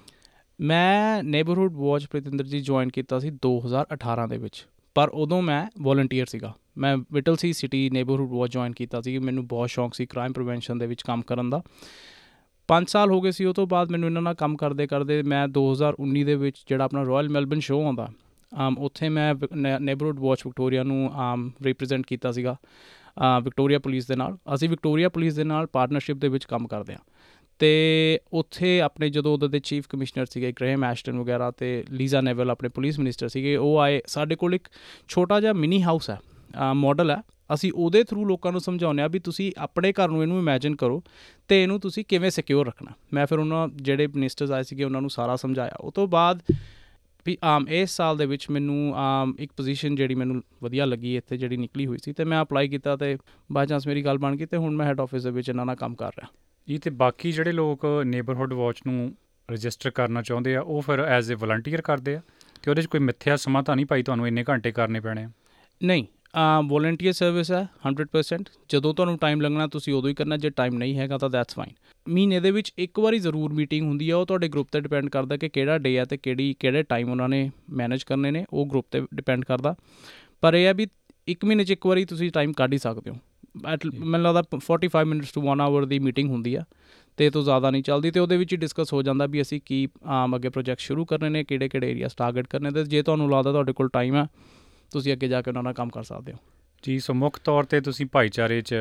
ਮੈਂ 0.62 1.24
ਨੇਬਰਹੁੱਡ 1.24 1.74
ਵਾਚ 1.74 2.06
ਪ੍ਰਤਿੰਦਰ 2.06 2.46
ਜੀ 2.46 2.60
ਜੁਆਇਨ 2.60 2.90
ਕੀਤਾ 2.90 3.20
ਸੀ 3.20 3.30
2018 3.30 4.28
ਦੇ 4.28 4.38
ਵਿੱਚ। 4.38 4.68
ਪਰ 4.96 5.10
ਉਦੋਂ 5.10 5.42
ਮੈਂ 5.42 5.66
ਵੋਲੰਟੀਅਰ 5.82 6.26
ਸੀਗਾ। 6.26 6.54
ਮੈਂ 6.78 6.98
Whittlesea 7.36 7.54
city 7.54 7.90
neighbourhood 7.90 8.32
watch 8.32 8.52
join 8.52 8.72
ਕੀਤਾ 8.72 9.02
ਸੀ। 9.02 9.18
ਮੈਨੂੰ 9.18 9.48
ਬਹੁਤ 9.48 9.70
ਸ਼ੌਂਕ 9.70 9.94
ਸੀ 9.94 10.06
ਕ੍ਰਾਈਮ 10.06 10.34
ਪ੍ਰੀਵੈਂਸ਼ਨ 10.34 10.78
ਦੇ 10.78 10.88
ਵਿੱਚ 10.88 11.02
ਕੰਮ 11.02 11.22
ਕਰਨ 11.22 11.50
ਦਾ। 11.50 11.62
5 12.70 12.90
ਸਾਲ 12.90 13.12
ਹੋ 13.12 13.22
ਗਏ 13.22 13.32
ਸੀ 13.32 13.46
ਉਹ 13.46 13.54
ਤੋਂ 13.54 13.68
ਬਾਅਦ 13.68 13.92
ਮੈਨੂੰ 13.92 14.10
ਇਹਨਾਂ 14.10 14.22
ਨਾਲ 14.22 14.34
ਕੰਮ 14.34 14.56
ਕਰਦੇ 14.58 14.88
ਕਰਦੇ 14.88 15.22
ਮੈਂ 15.24 15.48
2019 15.48 16.24
ਦੇ 16.24 16.36
ਵਿੱਚ 16.36 16.64
ਜਿਹੜਾ 16.68 16.84
ਆਪਣਾ 16.86 17.06
ਰਾਇਲ 17.06 17.30
ਮੈਲਬਨ 17.30 17.60
ਸ਼ੋਅ 17.60 17.84
ਆਉਂਦਾ 17.86 18.08
ਆਮ 18.56 18.78
ਉੱਥੇ 18.78 19.10
ਮੈਂ 19.10 19.36
ਨੇਬਰਹੁੱਡ 19.80 20.20
ਵਾਚ 20.20 20.42
ਵਿਕਟੋਰੀਆ 20.46 20.84
ਨੂੰ 20.84 21.12
ਆਮ 21.14 21.52
ਰਿਪਰੈਜ਼ੈਂਟ 21.64 22.06
ਕੀਤਾ 22.06 22.32
ਸੀਗਾ 22.32 22.56
ਅ, 22.58 23.40
ਵਿਕਟੋਰੀਆ 23.44 23.80
ਪੁਲਿਸ 23.80 24.08
ਦੇ 24.08 24.16
ਨਾਲ। 24.16 24.38
ਅਸੀਂ 24.56 24.70
ਵਿਕਟੋਰੀਆ 24.70 25.10
ਪੁਲਿਸ 25.10 25.36
ਦੇ 25.36 25.44
ਨਾਲ 25.44 25.68
ਪਾਰਟਨਰਸ਼ਿਪ 25.68 26.18
ਦੇ 26.18 26.28
ਵਿੱਚ 26.28 26.46
ਕੰਮ 26.46 26.68
ਕਰਦੇ 26.68 26.94
ਹਾਂ 26.94 27.00
ਤੇ 27.62 28.20
ਉੱਥੇ 28.34 28.70
ਆਪਣੇ 28.82 29.10
ਜਦੋਂ 29.10 29.34
ਉਹਦੇ 29.34 29.48
ਦੇ 29.48 29.60
ਚੀਫ 29.60 29.88
ਕਮਿਸ਼ਨਰ 29.90 30.26
ਸੀਗੇ 30.26 30.52
ਗ੍ਰੇਮ 30.52 30.84
ਐਸ਼ਟਨ 30.84 31.20
ਵਗੈਰਾ 31.20 31.50
ਤੇ 31.52 31.68
ਲੀਜ਼ਾ 31.92 32.22
ਨੇਵਲ 32.22 32.52
ਆਪਣੇ 32.52 32.70
ਪੁਲਿਸ 32.70 32.98
ਮਿਨਿਸਟਰ 33.00 33.28
ਸੀਗੇ, 33.28 33.56
ਉਹ 33.56 33.78
ਆਏ, 33.80 34.02
ਸਾਡੇ 34.08 34.36
ਕੋਲ 34.36 34.56
ਇੱਕ 34.56 34.68
ਛੋਟਾ 35.08 35.40
ਜਿਹਾ 35.40 35.54
ਮਿਨੀ 35.54 35.82
ਹਾਊਸ 35.84 36.10
ਹੈ 36.10 36.18
ਮਾਡਲ 36.76 37.12
ਹੈ। 37.12 37.22
ਅਸੀਂ 37.54 37.72
ਉਹਦੇ 37.76 38.04
ਥਰੂ 38.04 38.26
ਲੋਕਾਂ 38.26 38.52
ਨੂੰ 38.52 38.62
ਸਮਝਾਉਂਦੇ 38.62 39.02
ਆ 39.02 39.08
ਵੀ 39.08 39.20
ਤੁਸੀਂ 39.20 39.52
ਆਪਣੇ 39.58 39.92
ਘਰ 39.94 40.10
ਨੂੰ 40.10 40.22
ਇਹਨੂੰ 40.24 40.40
ਇਮੇਜਿਨ 40.40 40.76
ਕਰੋ 40.76 41.02
ਤੇ 41.50 41.62
ਇਹਨੂੰ 41.64 41.80
ਤੁਸੀਂ 41.80 42.04
ਕਿਵੇਂ 42.10 42.32
ਸਿਕਿਉਰ 42.32 42.68
ਰੱਖਣਾ। 42.68 42.94
ਮੈਂ 43.14 43.26
ਫਿਰ 43.26 43.40
ਉਹਨਾਂ, 43.40 43.68
ਜਿਹੜੇ 43.76 44.08
ਮਿਨਿਸਟਰਸ 44.08 44.52
ਆਏ 44.52 44.64
ਸੀਗੇ, 44.64 44.84
ਉਹਨਾਂ 44.84 45.02
ਨੂੰ 45.02 45.10
ਸਾਰਾ 45.10 45.36
ਸਮਝਾਇਆ। 45.36 45.76
ਉਹ 45.80 45.92
ਤੋਂ 45.92 46.08
ਬਾਅਦ 46.08 46.42
ਵੀ 47.26 47.38
ਆਮ 47.44 47.68
ਇਸ 47.70 47.96
ਸਾਲ 47.98 48.18
ਦੇ 48.18 48.26
ਵਿੱਚ 48.26 48.50
ਮੈਨੂੰ, 48.52 48.94
ਆਮ 48.98 49.36
ਇੱਕ 49.40 49.52
ਪੋਜੀਸ਼ਨ 49.58 49.96
ਜਿਹੜੀ 49.96 50.16
ਮੈਨੂੰ 50.16 50.42
ਵਧੀਆ 50.64 50.86
ਲੱਗੀ, 50.86 51.16
ਇੱਥੇ 51.18 51.38
ਜਿਹੜੀ 51.38 51.58
ਨਿਕਲੀ 51.58 51.86
ਹੋਈ 51.86 51.98
ਸੀ 52.04 52.14
ਤੇ 52.14 52.24
ਮੈਂ 52.24 52.42
ਅਪਲਾਈ 52.42 52.68
ਕੀਤਾ 52.68 52.96
ਤੇ 52.96 53.18
ਬਾਈ 53.52 53.68
ਚਾਂਸ 53.68 53.88
ਮੇਰੀ 53.88 54.06
ਗੱਲ 54.06 54.18
ਬਣ 54.18 54.36
ਗਈ 54.36 54.46
ਤੇ 54.46 54.58
ਹੁਣ 54.58 54.76
ਮੈਂ 54.76 54.86
ਹੈੱਡ 54.86 55.02
ਆਫਿਸ 55.02 55.24
ਦੇ 55.24 55.32
ਵਿੱਚ 55.32 55.50
ਇਹਨਾਂ 55.50 55.66
ਨਾਲ 55.66 55.76
ਕੰਮ 55.76 55.96
ਕਰ 55.96 56.08
ਰਿਹਾ। 56.08 56.28
ਜੀ 56.68 56.78
ਤੇ 56.78 56.90
ਬਾਕੀ 56.90 57.32
ਜਿਹੜੇ 57.32 57.52
ਲੋਕ 57.52 57.86
ਨੇਬਰਹੁੱਡ 58.06 58.54
ਵਾਚ 58.54 58.82
ਨੂੰ 58.88 59.14
ਰਜਿਸਟਰ 59.50 59.90
ਕਰਨਾ 59.92 60.22
ਚਾਹੁੰਦੇ 60.22 60.56
ਆ, 60.56 60.62
ਉਹ 60.62 60.82
ਫਿਰ 60.82 61.00
ਐਜ਼ 61.00 61.32
ਅ 61.34 61.36
ਵਲੰਟੀਅਰ 61.36 61.82
ਕਰਦੇ 61.82 62.16
ਆ 62.16 62.22
ਤੇ 62.64 62.72
ਉਹਦੇ 62.72 62.82
'ਚ 62.82 62.88
ਕੋਈ 62.88 63.00
ਮਿੱਥਿਆ 63.00 63.36
ਸਮਾਂ 63.36 63.64
ਤਾਂ 63.64 63.76
ਨਹੀਂ 63.76 63.86
ਭਾਈ 63.86 64.04
ਤੁਹਾਨੂੰ 64.04 64.28
ਇੰਨੇ 64.28 64.44
ਘੰਟੇ 64.50 64.72
ਕਰਨੇ 64.72 65.00
ਪੈਣੇ 65.00 65.24
ਆ? 65.24 65.30
ਨਹੀਂ 65.82 66.06
ਵੋਲੰਟੀਅਰ 66.68 67.14
ਸਰਵਿਸ 67.14 67.52
ਹੈ 67.52 67.62
100% 67.86 68.50
ਜਦੋਂ 68.70 68.94
ਤੁਹਾਨੂੰ 68.94 69.18
ਟਾਈਮ 69.20 69.42
ਲੱਗਣਾ 69.42 69.68
ਤੁਸੀਂ 69.68 69.94
ਉਦੋਂ 69.94 70.10
ਹੀ 70.10 70.14
ਕਰਨਾ, 70.16 70.38
ਜੇ 70.38 70.50
ਟਾਈਮ 70.50 70.78
ਨਹੀਂ 70.78 70.98
ਹੈਗਾ 70.98 71.18
ਤਾਂ 71.18 71.30
ਦੈਟਸ 71.30 71.56
ਫਾਈਨ 71.56 71.74
ਮਹੀਨੇ 72.06 72.40
ਦੇ 72.40 72.52
ਵਿੱਚ 72.52 72.72
ਇੱਕ 72.78 73.00
ਵਾਰੀ 73.00 73.20
ਜ਼ਰੂਰ 73.20 73.54
ਮੀਟਿੰਗ 73.54 73.88
ਹੁੰਦੀ 73.88 74.10
ਹੈ 74.10 74.16
ਉਹ 74.16 74.26
ਤੁਹਾਡੇ 74.26 74.48
ਗਰੁੱਪ 74.50 74.68
ਤੇ 74.72 74.80
ਡਿਪੈਂਡ 74.82 75.10
ਕਰਦਾ 75.10 75.38
ਕਿ 75.38 75.50
ਕਿਹੜਾ 75.50 75.78
ਡੇ 75.78 75.98
ਹੈ 75.98 76.06
ਤੇ 76.06 76.18
ਕਿਹੜੀ, 76.18 76.54
ਕਿਹੜੇ 76.60 76.84
ਟਾਈਮ 76.84 77.12
ਉਹਨਾਂ 77.12 77.30
ਨੇ 77.30 77.50
ਮੈਨੇਜ 77.72 78.04
ਕਰਨੇ 78.04 78.32
ਨੇ, 78.32 78.46
ਉਹ 78.54 78.66
ਗਰੁੱਪ 78.68 78.86
ਤੇ 78.92 79.02
ਡਿਪੈਂਡ 79.16 79.44
ਕਰਦਾ। 79.46 79.76
ਪਰ 80.44 80.54
ਇਹ 80.54 80.66
ਹੈ 80.66 80.74
ਵੀ 80.74 80.88
ਇੱਕ 81.28 81.46
ਮਹੀਨੇ 81.46 81.64
'ਚ 81.64 81.72
ਇੱਕ 81.72 81.86
ਵਾਰੀ 81.88 82.06
ਤੁਸੀਂ 82.06 82.32
ਟਾਈਮ 82.32 82.54
ਕੱਢ 82.54 82.74
ਹੀ 82.74 82.78
ਸਕਦੇ 82.78 83.12
ਹੋ। 83.12 83.16
At- 83.58 84.06
ਮੈਨੂੰ 84.06 84.34
ਲੱਗਦਾ 84.34 84.60
45 84.60 85.06
ਮਿੰਟਸ 85.06 85.32
ਟੂ 85.32 85.42
1 85.42 85.62
ਆਵਰ 85.62 85.86
ਦੀ 85.86 86.00
ਮੀਟਿੰਗ 86.00 86.30
ਹੁੰਦੀ 86.30 86.56
ਆ, 86.56 86.64
ਤੇ 87.18 87.26
ਇਹ 87.26 87.32
ਤੋਂ 87.32 87.44
ਜ਼ਿਆਦਾ 87.44 87.72
ਨਹੀਂ 87.72 87.84
ਚੱਲਦੀ, 87.84 88.12
ਤੇ 88.12 88.20
ਉਹਦੇ 88.20 88.38
ਵਿੱਚ 88.38 88.54
ਹੀ 88.54 88.58
ਡਿਸਕਸ 88.58 88.94
ਹੋ 88.94 89.04
ਜਾਂਦਾ 89.04 89.26
ਵੀ 89.26 89.42
ਅਸੀਂ 89.42 89.62
ਕੀ 89.66 89.88
ਆਮ 90.06 90.36
ਅੱਗੇ 90.36 90.50
ਪ੍ਰੋਜੈਕਟ 90.50 90.80
ਸ਼ੁਰੂ 90.80 91.06
ਕਰਨੇ 91.06 91.30
ਨੇ 91.30 91.44
ਕਿਹੜੇ 91.44 91.70
ਕਿਹੜੇ 91.70 91.92
ਏਰੀਆਸ 91.92 92.16
ਟਾਰਗੇਟ 92.16 92.48
ਕਰਨੇ 92.48 92.72
ਤੇ 92.72 92.84
ਜੇ 92.84 93.04
ਤੁਹਾਨੂੰ 93.04 93.32
ਲੱਗਦਾ 93.32 93.52
ਤੁਹਾਡੇ 93.52 93.74
ਕੋਲ 93.74 93.90
ਟਾਈਮ 93.90 94.16
ਹੈ 94.16 94.28
ਤੁਸੀਂ 94.92 95.14
ਅੱਗੇ 95.14 95.28
ਜਾ 95.28 95.42
ਕੇ 95.42 95.50
ਉਹਨਾਂ 95.50 95.64
ਨਾਲ 95.64 95.74
ਕੰਮ 95.74 95.90
ਕਰ 95.90 96.04
ਸਕਦੇ 96.04 96.32
ਹੋ। 96.32 96.38
ਜੀ, 96.84 97.00
ਸੋ 97.00 97.14
ਮੁੱਖ 97.14 97.40
ਤੌਰ 97.40 97.64
ਤੇ 97.64 97.82
ਤੁਸੀਂ 97.82 98.06
ਭਾਈਚਾਰੇ 98.06 98.62
'ਚ 98.62 98.76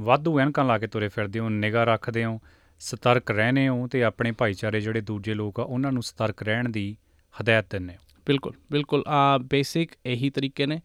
ਵਾਧੂ 0.00 0.40
ਐਨਕਾਂ 0.40 0.64
ਲਾ 0.64 0.78
ਕੇ 0.78 0.86
ਤੁਰੇ 0.86 1.08
ਫਿਰਦੇ 1.08 1.38
ਹੋ, 1.38 1.48
ਨਿਗਾਹ 1.48 1.84
ਰੱਖਦੇ 1.84 2.24
ਹੋ, 2.24 2.40
ਸਤਰਕ 2.80 3.30
ਰਹਿੰਦੇ 3.30 3.68
ਹੋ, 3.68 3.86
ਤੇ 3.86 4.04
ਆਪਣੇ 4.04 4.32
ਭਾਈਚਾਰੇ 4.32 4.80
ਜਿਹੜੇ 4.80 5.00
ਦੂਜੇ 5.00 5.34
ਲੋਕ 5.34 5.60
ਆ, 5.60 5.62
ਉਹਨਾਂ 5.62 5.92
ਨੂੰ 5.92 6.02
ਸਤਰਕ 6.02 6.42
ਰਹਿਣ 6.42 6.68
ਦੀ 6.68 6.96
ਹਦਾਇਤ 7.42 7.64
ਦਿੰਦੇ 7.70 7.94
ਹੋ। 7.94 8.09
ਬਿਲਕੁਲ 8.26 8.52
ਬਿਲਕੁਲ। 8.72 9.04
ਆ 9.08 9.38
ਬੇਸਿਕ 9.38 9.90
ਇਹੀ 10.06 10.30
ਤਰੀਕੇ 10.30 10.66
ਨੇ। 10.66 10.80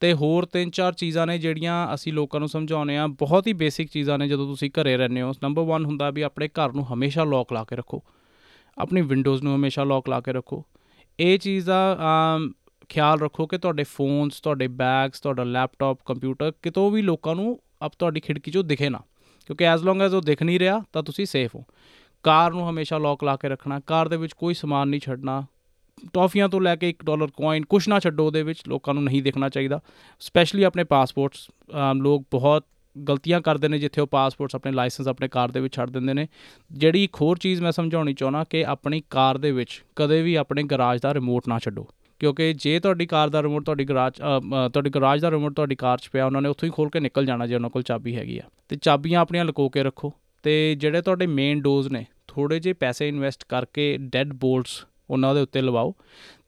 ਤੇ 0.00 0.12
ਹੋਰ 0.12 0.44
ਤਿੰਨ 0.46 0.70
ਚਾਰ 0.70 0.92
ਚੀਜ਼ਾਂ 0.92 1.26
ਨੇ 1.26 1.38
ਜਿਹੜੀਆਂ 1.38 1.94
ਅਸੀਂ 1.94 2.12
ਲੋਕਾਂ 2.12 2.40
ਨੂੰ 2.40 2.48
ਸਮਝਾਉਂਦੇ 2.48 2.96
ਆ 2.96 3.06
ਬਹੁਤ 3.06 3.46
ਹੀ 3.46 3.52
ਬੇਸਿਕ 3.52 3.88
ਚੀਜ਼ਾਂ 3.90 4.18
ਨੇ 4.18 4.28
ਜਦੋਂ 4.28 4.46
ਤੁਸੀਂ 4.46 4.70
ਘਰੇ 4.70 4.96
ਰਹਿੰਦੇ 4.96 5.22
ਹੋ। 5.22 5.32
ਨੰਬਰ 5.42 5.62
1 5.62 5.84
ਹੁੰਦਾ 5.84 6.10
ਵੀ 6.10 6.22
ਆਪਣੇ 6.22 6.48
ਘਰ 6.48 6.72
ਨੂੰ 6.72 6.94
ਹਮੇਸ਼ਾ 6.94 7.24
ਲੌਕ 7.24 7.52
ਲਾ 7.52 7.64
ਕੇ 7.64 7.76
ਰੱਖੋ। 7.76 8.02
ਆਪਣੀ 8.78 9.00
ਵਿੰਡੋਜ਼ 9.00 9.42
ਨੂੰ 9.42 9.56
ਹਮੇਸ਼ਾ 9.56 9.84
ਲੌਕ 9.84 10.08
ਲਾ 10.08 10.20
ਕੇ 10.20 10.32
ਰੱਖੋ। 10.32 10.64
ਇਹ 11.20 11.38
ਚੀਜ਼ 11.38 11.66
ਦਾ 11.66 11.96
ਆਮ, 12.00 12.52
ਖਿਆਲ 12.88 13.20
ਰੱਖੋ 13.20 13.46
ਕਿ 13.46 13.58
ਤੁਹਾਡੇ 13.58 13.82
ਫੋਨਸ 13.82 14.40
ਤੁਹਾਡੇ 14.40 14.68
ਬੈਗਸ 14.68 15.20
ਤੁਹਾਡਾ 15.20 15.44
ਲੈਪਟਾਪ 15.44 15.98
ਕੰਪਿਊਟਰ 16.04 16.52
ਕਿਤੋਂ 16.62 16.90
ਵੀ 16.90 17.02
ਲੋਕਾਂ 17.02 17.34
ਨੂੰ 17.34 17.60
ਅਪ 17.86 17.92
ਤੁਹਾਡੀ 17.98 18.20
ਖਿੜਕੀ 18.20 18.50
'ਚੋਂ 18.50 18.64
ਦਿਖੇ 18.64 18.88
ਨਾ। 18.88 19.00
ਕਿਉਂਕਿ 19.46 19.64
ਐਜ਼ 19.64 19.84
ਲੌਂਗ 19.84 20.00
ਐਜ਼ 20.02 20.14
ਉਹ 20.14 20.22
ਦਿਖ 20.22 20.42
ਨਹੀਂ 20.42 20.58
ਰਿਹਾ 20.58 20.82
ਤਾਂ 20.92 21.02
ਤੁਸੀਂ 21.02 21.26
ਸੇਫ 21.26 21.54
ਹੋ। 21.54 21.64
ਕਾਰ 22.22 22.52
ਨੂੰ 22.52 22.70
ਹਮੇਸ਼ਾ 22.70 22.98
ਲੌਕ 22.98 23.24
ਲਾ 23.24 23.36
ਕੇ 23.36 23.48
ਰੱਖਣਾ। 23.48 23.80
ਕਾਰ 23.80 24.08
ਦੇ 24.08 24.16
ਵਿੱਚ 24.16 24.32
ਕੋਈ 24.32 24.54
ਸਮਾਨ 24.54 24.88
ਨਹੀਂ 24.88 25.00
ਛੱਡਣਾ। 25.00 25.46
ਟੌਫੀਆਂ 26.12 26.48
ਤੋਂ 26.48 26.60
ਲੈ 26.60 26.76
ਕੇ 26.76 26.88
1 26.88 27.04
ਡਾਲਰ 27.04 27.26
ਕੋਇਨ 27.26 27.64
ਕੁਛ 27.64 27.88
ਨਾ 27.88 28.00
ਛੱਡੋ 28.00 28.26
ਉਹਦੇ 28.26 28.42
ਵਿੱਚ 28.42 28.62
ਲੋਕਾਂ 28.68 28.94
ਨੂੰ 28.94 29.04
ਨਹੀਂ 29.04 29.22
ਦੇਖਣਾ 29.22 29.48
ਚਾਹੀਦਾ। 29.48 29.80
ਸਪੈਸ਼ਲੀ 30.20 30.62
ਆਪਣੇ 30.62 30.84
ਪਾਸਪੋਰਟਸ 30.84 31.48
ਲੋਕ 31.94 32.26
ਬਹੁਤ 32.30 32.64
ਗਲਤੀਆਂ 33.08 33.40
ਕਰਦੇ 33.40 33.68
ਨੇ 33.68 33.78
ਜਿੱਥੇ 33.78 34.00
ਉਹ 34.00 34.06
ਪਾਸਪੋਰਟਸ 34.06 34.54
ਆਪਣੇ 34.54 34.72
ਲਾਇਸੈਂਸ 34.72 35.08
ਆਪਣੇ 35.08 35.28
ਕਾਰ 35.28 35.50
ਦੇ 35.50 35.60
ਵਿੱਚ 35.60 35.76
ਛੱਡ 35.76 35.90
ਦਿੰਦੇ 35.90 36.14
ਨੇ। 36.14 36.28
ਜਿਹੜੀ 36.72 37.04
ਇੱਕ 37.04 37.14
ਹੋਰ 37.14 37.38
ਚੀਜ਼ 37.38 37.62
ਮੈਂ 37.62 37.72
ਸਮਝਾਉਣੀ 37.72 38.14
ਚਾਹੁੰਦਾ 38.14 38.44
ਕਿ 38.50 38.64
ਆਪਣੀ 38.64 39.02
ਕਾਰ 39.10 39.38
ਦੇ 39.38 39.52
ਵਿੱਚ 39.52 39.84
ਕਦੇ 39.96 40.22
ਵੀ 40.22 40.34
ਆਪਣੇ 40.34 40.62
ਗਰਾਜ 40.62 41.00
ਦਾ 41.00 41.14
ਰਿਮੋਟ 41.14 41.42
ਨਾ 41.48 41.58
ਛੱਡੋ। 41.58 41.88
ਕਿਉਂਕਿ 42.18 42.52
ਜੇ 42.52 42.80
ਤੁਹਾਡੀ 42.80 43.06
ਕਾਰ 43.06 43.28
ਦਾ 43.28 43.42
ਰਿਮੋਟ 43.42 43.64
ਤੁਹਾਡੀ 43.64 43.84
ਗਰਾਜ 43.84 44.12
ਅ, 44.12 44.40
ਅ, 44.40 44.68
ਤੁਹਾਡੀ 44.68 44.90
ਗਰਾਜ 44.90 45.20
ਦਾ 45.20 45.30
ਰਿਮੋਟ 45.30 45.54
ਤੁਹਾਡੀ 45.54 45.74
ਕਾਰ 45.74 45.98
'ਚ 45.98 46.08
ਪਿਆ 46.12 46.26
ਉਹਨਾਂ 46.26 46.42
ਨੇ 46.42 46.48
ਉੱਥੋਂ 46.48 46.66
ਹੀ 46.66 46.72
ਖੋਲ 46.76 46.88
ਕੇ 46.88 47.00
ਨਿਕਲ 47.00 47.26
ਜਾਣਾ 47.26 47.46
ਜੇ 47.46 47.54
ਉਹਨਾਂ 47.54 47.70
ਕੋਲ 47.70 47.82
ਚਾਬੀ 47.82 48.16
ਹੈਗੀ 48.16 48.38
ਆ। 48.38 48.42
ਤੇ 48.68 48.76
ਚਾਬੀਆਂ 48.76 49.20
ਆਪਣੀਆਂ 49.20 49.44
ਲੁਕੋ 49.44 49.68
ਕੇ 49.68 49.82
ਰੱਖੋ। 49.82 50.12
ਤੇ 50.42 50.74
ਜਿਹੜੇ 50.74 51.02
ਤੁਹਾਡੇ 51.02 51.26
ਮੇਨ 51.26 51.60
ਡੋਜ਼ 51.60 51.88
ਨੇ 51.88 52.06
ਥੋੜੇ 52.28 52.60
ਜਿਹੇ 52.60 52.74
ਪੈਸੇ 52.74 53.08
ਇਨਵੈਸਟ 53.08 53.44
ਕਰਕੇ 53.48 53.96
ਡੈਡ 54.00 54.32
ਬੋਲਟਸ 54.32 54.86
ਉਹਨਾਂ 55.10 55.34
ਦੇ 55.34 55.40
ਉੱਤੇ 55.40 55.62
ਲਵਾਓ। 55.62 55.94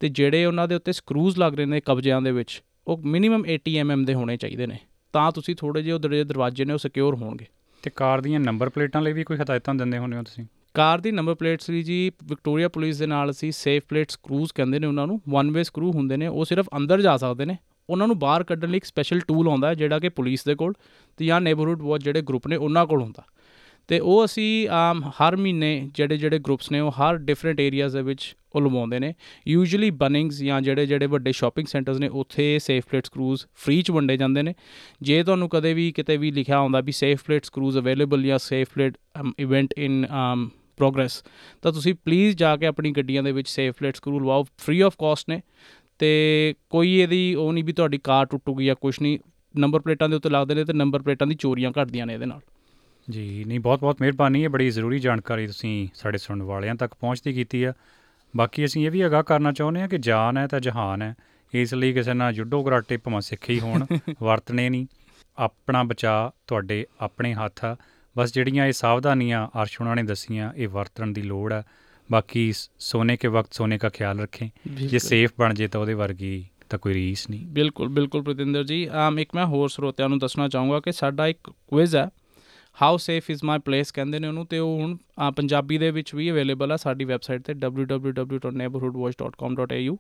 ਤੇ 0.00 0.09
ਜਿਹੜੇ 0.09 0.45
ਉਹਨਾਂ 0.45 0.69
ਦੇ 0.69 0.75
ਉੱਤੇ 0.75 0.93
ਸਕਰੂਜ਼ 0.93 1.38
ਲੱਗ 1.38 1.55
ਰਹੇ 1.55 1.65
ਨੇ 1.65 1.81
ਕਬਜਿਆਂ 1.81 2.23
ਦੇ 2.23 2.33
ਵਿੱਚ 2.33 2.62
ਉਹ 2.87 2.99
ਮਿਨੀਮਮ 2.99 3.45
80 3.55 3.81
mm 3.81 4.05
ਦੇ 4.05 4.15
ਹੋਣੇ 4.15 4.37
ਚਾਹੀਦੇ 4.37 4.67
ਨੇ। 4.67 4.79
ਤਾਂ 5.12 5.33
ਤੁਸੀਂ 5.33 5.57
ਥੋੜੇ 5.57 5.83
ਜਿਹੇ 5.83 5.95
ਉਹ 5.95 6.00
ਦਰਵਾਜ਼ੇ 6.00 6.65
ਨੇ 6.65 6.73
ਉਹ 6.73 6.79
ਸਿਕਿਉਰ 6.79 7.15
ਹੋਣਗੇ। 7.15 7.47
ਤੇ 7.83 7.91
ਕਾਰ 7.91 8.21
ਦੀਆਂ 8.21 8.41
ਨੰਬਰ 8.41 8.69
ਪਲੇਟਾਂ 8.69 9.03
ਲਈ 9.03 9.12
ਵੀ 9.12 9.25
ਕੋਈ 9.25 9.37
ਹਦਾਇਤਾਂ 9.37 9.75
ਦਿੰਦੇ 9.75 9.99
ਹੁੰਦੇ 9.99 10.17
ਹੋ 10.17 10.23
ਤੁਸੀਂ? 10.23 10.45
ਕਾਰ 10.75 11.00
ਦੀ 11.00 11.11
ਨੰਬਰ 11.11 11.35
ਪਲੇਟਸ 11.35 11.71
ਲਈ 11.71 11.83
ਜੀ 11.83 12.12
ਵਿਕਟੋਰੀਆ 12.25 12.69
ਪੁਲਿਸ 12.69 12.99
ਦੇ 12.99 13.07
ਨਾਲ 13.07 13.31
ਅਸੀਂ 13.31 13.53
ਸੇਫ 13.53 13.83
ਪਲੇਟ 13.88 14.11
ਸਕਰੂਜ਼ 14.11 14.53
ਕਹਿੰਦੇ 14.55 14.79
ਨੇ 14.79 14.87
ਉਹਨਾਂ 14.87 15.07
ਨੂੰ। 15.07 15.21
ਵਨ 15.29 15.50
ਵੇ 15.50 15.62
ਸਕਰੂ 15.62 15.93
ਹੁੰਦੇ 15.93 16.17
ਨੇ 16.17 16.27
ਉਹ 16.27 16.45
ਸਿਰਫ 16.45 16.69
ਅੰਦਰ 16.77 17.00
ਜਾ 17.00 17.17
ਸਕਦੇ 17.17 17.45
ਨੇ। 17.45 17.57
ਉਹਨਾਂ 17.91 18.07
ਨੂੰ 18.07 18.19
ਬਾਹਰ 18.19 18.45
ਕੱਢਣ 18.45 18.69
ਲਈ 18.69 18.77
ਇੱਕ 18.77 18.85
ਸਪੈਸ਼ਲ 18.85 19.21
ਟੂਲ 19.21 19.49
ਆਉਂਦਾ 19.49 19.75
ਜਿਹੜਾ 19.75 19.99
ਕਿ 19.99 20.09
ਪੁਲਿਸ 20.09 20.45
ਦੇ 20.45 20.55
ਕੋਲ 20.55 20.73
ਤੇ 21.17 21.27
ਜਾਂ 21.27 21.41
ਨੇਬਰਹੁੱਡ 21.41 21.83
ਵਾਚ 21.83 22.05
ਜਿਹੜੇ 22.05 22.23
ਗਰੁੱਪ 22.23 22.49
ਨੇ 22.49 22.57
ਉਹਨਾਂ 22.57 22.87
ਕੋਲ 22.87 23.03
ਹੁੰਦਾ। 23.03 23.25
ਤੇ 23.88 23.99
ਉਹ 23.99 24.25
ਅਸੀਂ, 24.25 24.68
ਆਮ 24.68 25.11
ਹਰ 25.11 25.37
ਮਹੀਨੇ 25.37 25.90
ਜਿਹੜੇ 25.95 26.16
ਜਿਹੜੇ 26.16 26.38
ਗਰੁੱਪਸ 26.38 26.71
ਨੇ 26.73 26.80
ਉਹ 26.80 26.90
ਹਰ 26.90 27.16
ਡਿਫਰੈਂਟ 27.16 27.61
ਏਰੀਆਜ਼ 27.61 27.97
ਦੇ 27.97 28.02
ਵਿੱਚ 28.02 28.37
ਉਹ 28.54 28.61
ਲਵਾਉਂਦੇ 28.61 28.99
ਨੇ। 28.99 29.14
ਯੂਜੂਅਲੀ 29.49 29.90
ਬਨਿੰਗਸ 29.90 30.42
ਜਾਂ 30.42 30.61
ਜਿਹੜੇ 30.61 30.87
ਜਿਹੜੇ 30.87 31.07
ਵੱਡੇ 31.07 31.33
ਸ਼ਾਪਿੰਗ 31.33 31.66
ਸੈਂਟਰਸ 31.66 31.99
ਨੇ, 31.99 32.09
ਉੱਥੇ 32.09 32.59
ਸੇਫ 32.59 32.85
ਪਲੇਟ 32.90 33.07
ਸਕਰੂਜ਼ 33.07 33.45
ਫ੍ਰੀ 33.54 33.83
ਚ 33.83 33.90
ਵੰਡੇ 33.90 34.16
ਜਾਂਦੇ 34.16 34.42
ਨੇ। 34.42 34.54
ਜੇ 35.02 35.23
ਤੁਹਾਨੂੰ 35.23 35.49
ਕਦੇ 35.49 35.75
ਵੀ 35.75 35.92
ਕਿਤੇ 35.92 36.16
ਵੀ 36.16 36.30
ਲਿਖਿਆ 36.30 36.61
ਹੁੰਦਾ 36.61 36.80
ਵੀ 36.80 36.92
ਸੇਫ 36.92 37.23
ਪਲੇਟ 37.26 37.45
ਸਕਰੂਜ਼ 37.45 37.78
ਅਵੇਲੇਬਲ 37.78 38.23
ਜਾਂ 38.23 38.38
safe 38.38 38.68
plate 38.75 38.99
event 39.38 39.75
in 39.76 40.07
progress 40.76 41.25
ਤਾਂ 41.62 41.73
ਤੁਸੀਂ 41.73 41.95
ਪਲੀਜ਼ 41.95 42.37
ਜਾ 42.37 42.57
ਕੇ 42.57 42.66
ਆਪਣੀ 42.66 42.90
ਗੱਡੀਆਂ 42.90 43.23
ਦੇ 43.23 43.33
ਵਿੱਚ 43.33 43.49
ਸੇਫ 43.49 43.75
ਪਲੇਟ 43.78 43.97
ਸਕਰੂ 43.97 44.21
ਲਵਾਓ। 44.21 44.45
ਫ੍ਰੀ 44.59 44.80
ਆਫ 44.80 44.95
ਕਾਸਟ 44.99 45.30
ਨੇ। 45.30 45.40
ਤੇ 45.99 46.54
ਕੋਈ 46.71 46.95
ਇਹਦੀ 46.95 47.35
ਉਹ 47.35 47.52
ਨਹੀਂ 47.52 47.64
ਵੀ 47.64 47.73
ਤੁਹਾਡੀ 47.73 47.99
ਕਾਰ 47.99 48.26
ਟੁੱਟੂਗੀ 48.26 48.66
ਜਾਂ 48.66 48.75
ਕੁਝ 48.75 48.95
ਨਹੀਂ 49.02 49.18
ਨੰਬਰ 49.57 49.80
ਪਲੇਟਾਂ 49.80 50.09
ਦੇ 50.09 50.16
ਉੱਤੇ 50.16 50.30
ਲੱਗਦੇ 50.30 50.54
ਨੇ 50.54 50.64
ਤੇ 50.64 50.73
ਨੰਬਰ 50.73 51.02
ਪਲੇਟਾਂ 51.02 51.26
ਦੀ 51.26 51.35
ਚੋਰੀਆਂ 51.35 51.73
ਘਟਦੀਆਂ 51.83 52.07
ਨੇ 52.07 52.14
ਇਹਦੇ 52.14 52.26
ਨਾਲ। 52.26 52.40
ਜੀ 53.11 53.45
ਨਹੀਂ 53.45 53.61
ਬਹੁਤ 53.61 53.81
ਬਹੁਤ 53.81 53.97
ਮਿਹਰਬਾਨੀ 54.00 54.45
ਹੈ 54.45 54.49
ਬੜੀ 54.49 54.71
ਜ਼ਰੂਰੀ 54.71 54.99
ਜਾਣਕਾਰੀ 54.99 55.47
ਤੁਸੀਂ 55.47 55.88
ਸਾਡੇ 55.95 56.19
ਸੁਣਨ 56.19 56.43
ਵਾਲਿਆਂ 56.43 56.75
ਤੱਕ 56.75 56.95
ਪਹੁੰਚਦੀ 56.95 57.33
ਕੀਤੀ 57.33 57.65
ਆ 57.65 57.73
ਬਾਕੀ 58.37 58.65
ਅਸੀਂ 58.65 58.87
ਇਹ 58.87 58.91
ਵੀ 58.91 59.07
ਅਗਾਹ 59.07 59.23
ਕਰਨਾ 59.23 59.53
ਚਾਹੁੰਦੇ 59.53 59.81
ਹਾਂ 59.81 59.88
ਕਿ 59.88 59.99
ਜਾਨ 59.99 60.37
ਹੈ 60.37 60.47
ਤਾਂ 60.47 60.61
ਜਹਾਨ 60.61 61.03
ਹੈ 61.03 61.15
ਇਸ 61.55 61.75
ਲਈ 61.75 61.93
ਕਿਸੇ 61.93 62.15
ਨਾਲ 62.15 62.33
ਜੁੱਡੋ 62.33 62.62
ਕਰਾਟੇ 62.62 62.97
ਭਾਵੇਂ 62.97 63.21
ਸਿੱਖੇ 63.21 63.61
ਹੋਣ 63.61 63.87
ਵਰਤਣੇ 64.23 64.71
ਨਹੀਂ। 64.71 64.87
ਆਪਣਾ 65.38 65.83
ਬਚਾਅ 65.83 66.31
ਤੁਹਾਡੇ 66.47 66.87
ਆਪਣੇ 67.00 67.35
ਹੱਥ 67.35 67.65
ਆ। 67.65 67.77
ਬਸ 68.19 68.35
ਜਿਹੜੀਆਂ 68.35 68.67
ਇਹ 68.67 68.73
ਸਾਵਧਾਨੀਆਂ 68.73 69.49
ਉਹਨਾਂ 69.81 69.97
ਨੇ 69.97 70.03
ਦਸੀਆਂ 70.03 70.53
ਇਹ 70.57 70.69
ਵਰਤਣ 70.69 71.07
ਦੀ 71.07 71.23
ਲੋੜ 71.23 71.53
ਆ 71.53 71.62
ਬਾਕੀ 72.12 72.53
ਸੋਨੇ 72.79 73.17
ਕੇ 73.17 73.29
ਵਕਤ 73.29 73.55
ਸੋਨੇ 73.55 73.79
ਦਾ 73.79 73.88
ਖਿਆਲ 73.88 74.21
ਰੱਖੇं। 74.21 74.49
ਜੇ 74.75 74.99
ਸੇਫ 74.99 75.31
ਬਣ 75.38 75.55
ਜੇ 75.55 75.69
ਤਾਂ 75.69 75.81
ਉਹਦੇ 75.81 75.95
ਵਰਗੀ 75.95 76.49
ਤਾਂ 76.71 76.79
ਕੋਈ 76.79 76.95
ਰੀਸ 76.95 77.31
ਨਹੀਂ। 77.31 77.47
ਬਿਲਕੁਲ 77.47 77.88
ਬਿਲਕੁਲ 77.88 78.23
ਪ੍ਰਤਿੰਦਰ 78.23 78.65
ਜੀ। 78.65 78.88
ਆਮ 78.93 79.19
ਇੱਕ 79.19 79.35
ਮੈਂ 79.35 79.47
ਹੋਰ 79.47 79.69
ਸਰੋਤਿਆਂ 79.69 80.09
ਨੂੰ 80.09 80.19
ਦੱਸਣਾ 80.19 80.49
ਚਾਹੂੰਗਾ 80.49 80.81
ਕਿ 80.81 80.93
ਸਾਡਾ 80.93 81.27
ਇੱਕ 81.27 81.50
ਕੁਇਜ਼ 81.67 81.97
ਹੈ। 81.97 82.11
How 82.82 82.97
safe 82.97 83.30
is 83.30 83.44
my 83.44 83.58
place 83.58 83.92
ਕਹਿੰਦੇ 83.92 84.18
ਨੇ 84.18 84.28
ਉਹਨੂੰ 84.28 84.47
ਤੇ 84.47 84.58
ਉਹ 84.58 84.80
ਹੁਣ 84.80 84.97
ਅ, 84.97 85.30
ਪੰਜਾਬੀ 85.30 85.78
ਦੇ 85.78 85.90
ਵਿੱਚ 85.90 86.14
ਵੀ 86.14 86.30
ਅਵੇਲੇਬਲ 86.30 86.73
ਆ 86.73 86.76
ਸਾਡੀ 86.76 87.04
ਵੈਬਸਾਈਟ 87.04 87.42
ਤੇ 87.42 87.54
www.neighborhoodwatch.com.au 87.54 89.97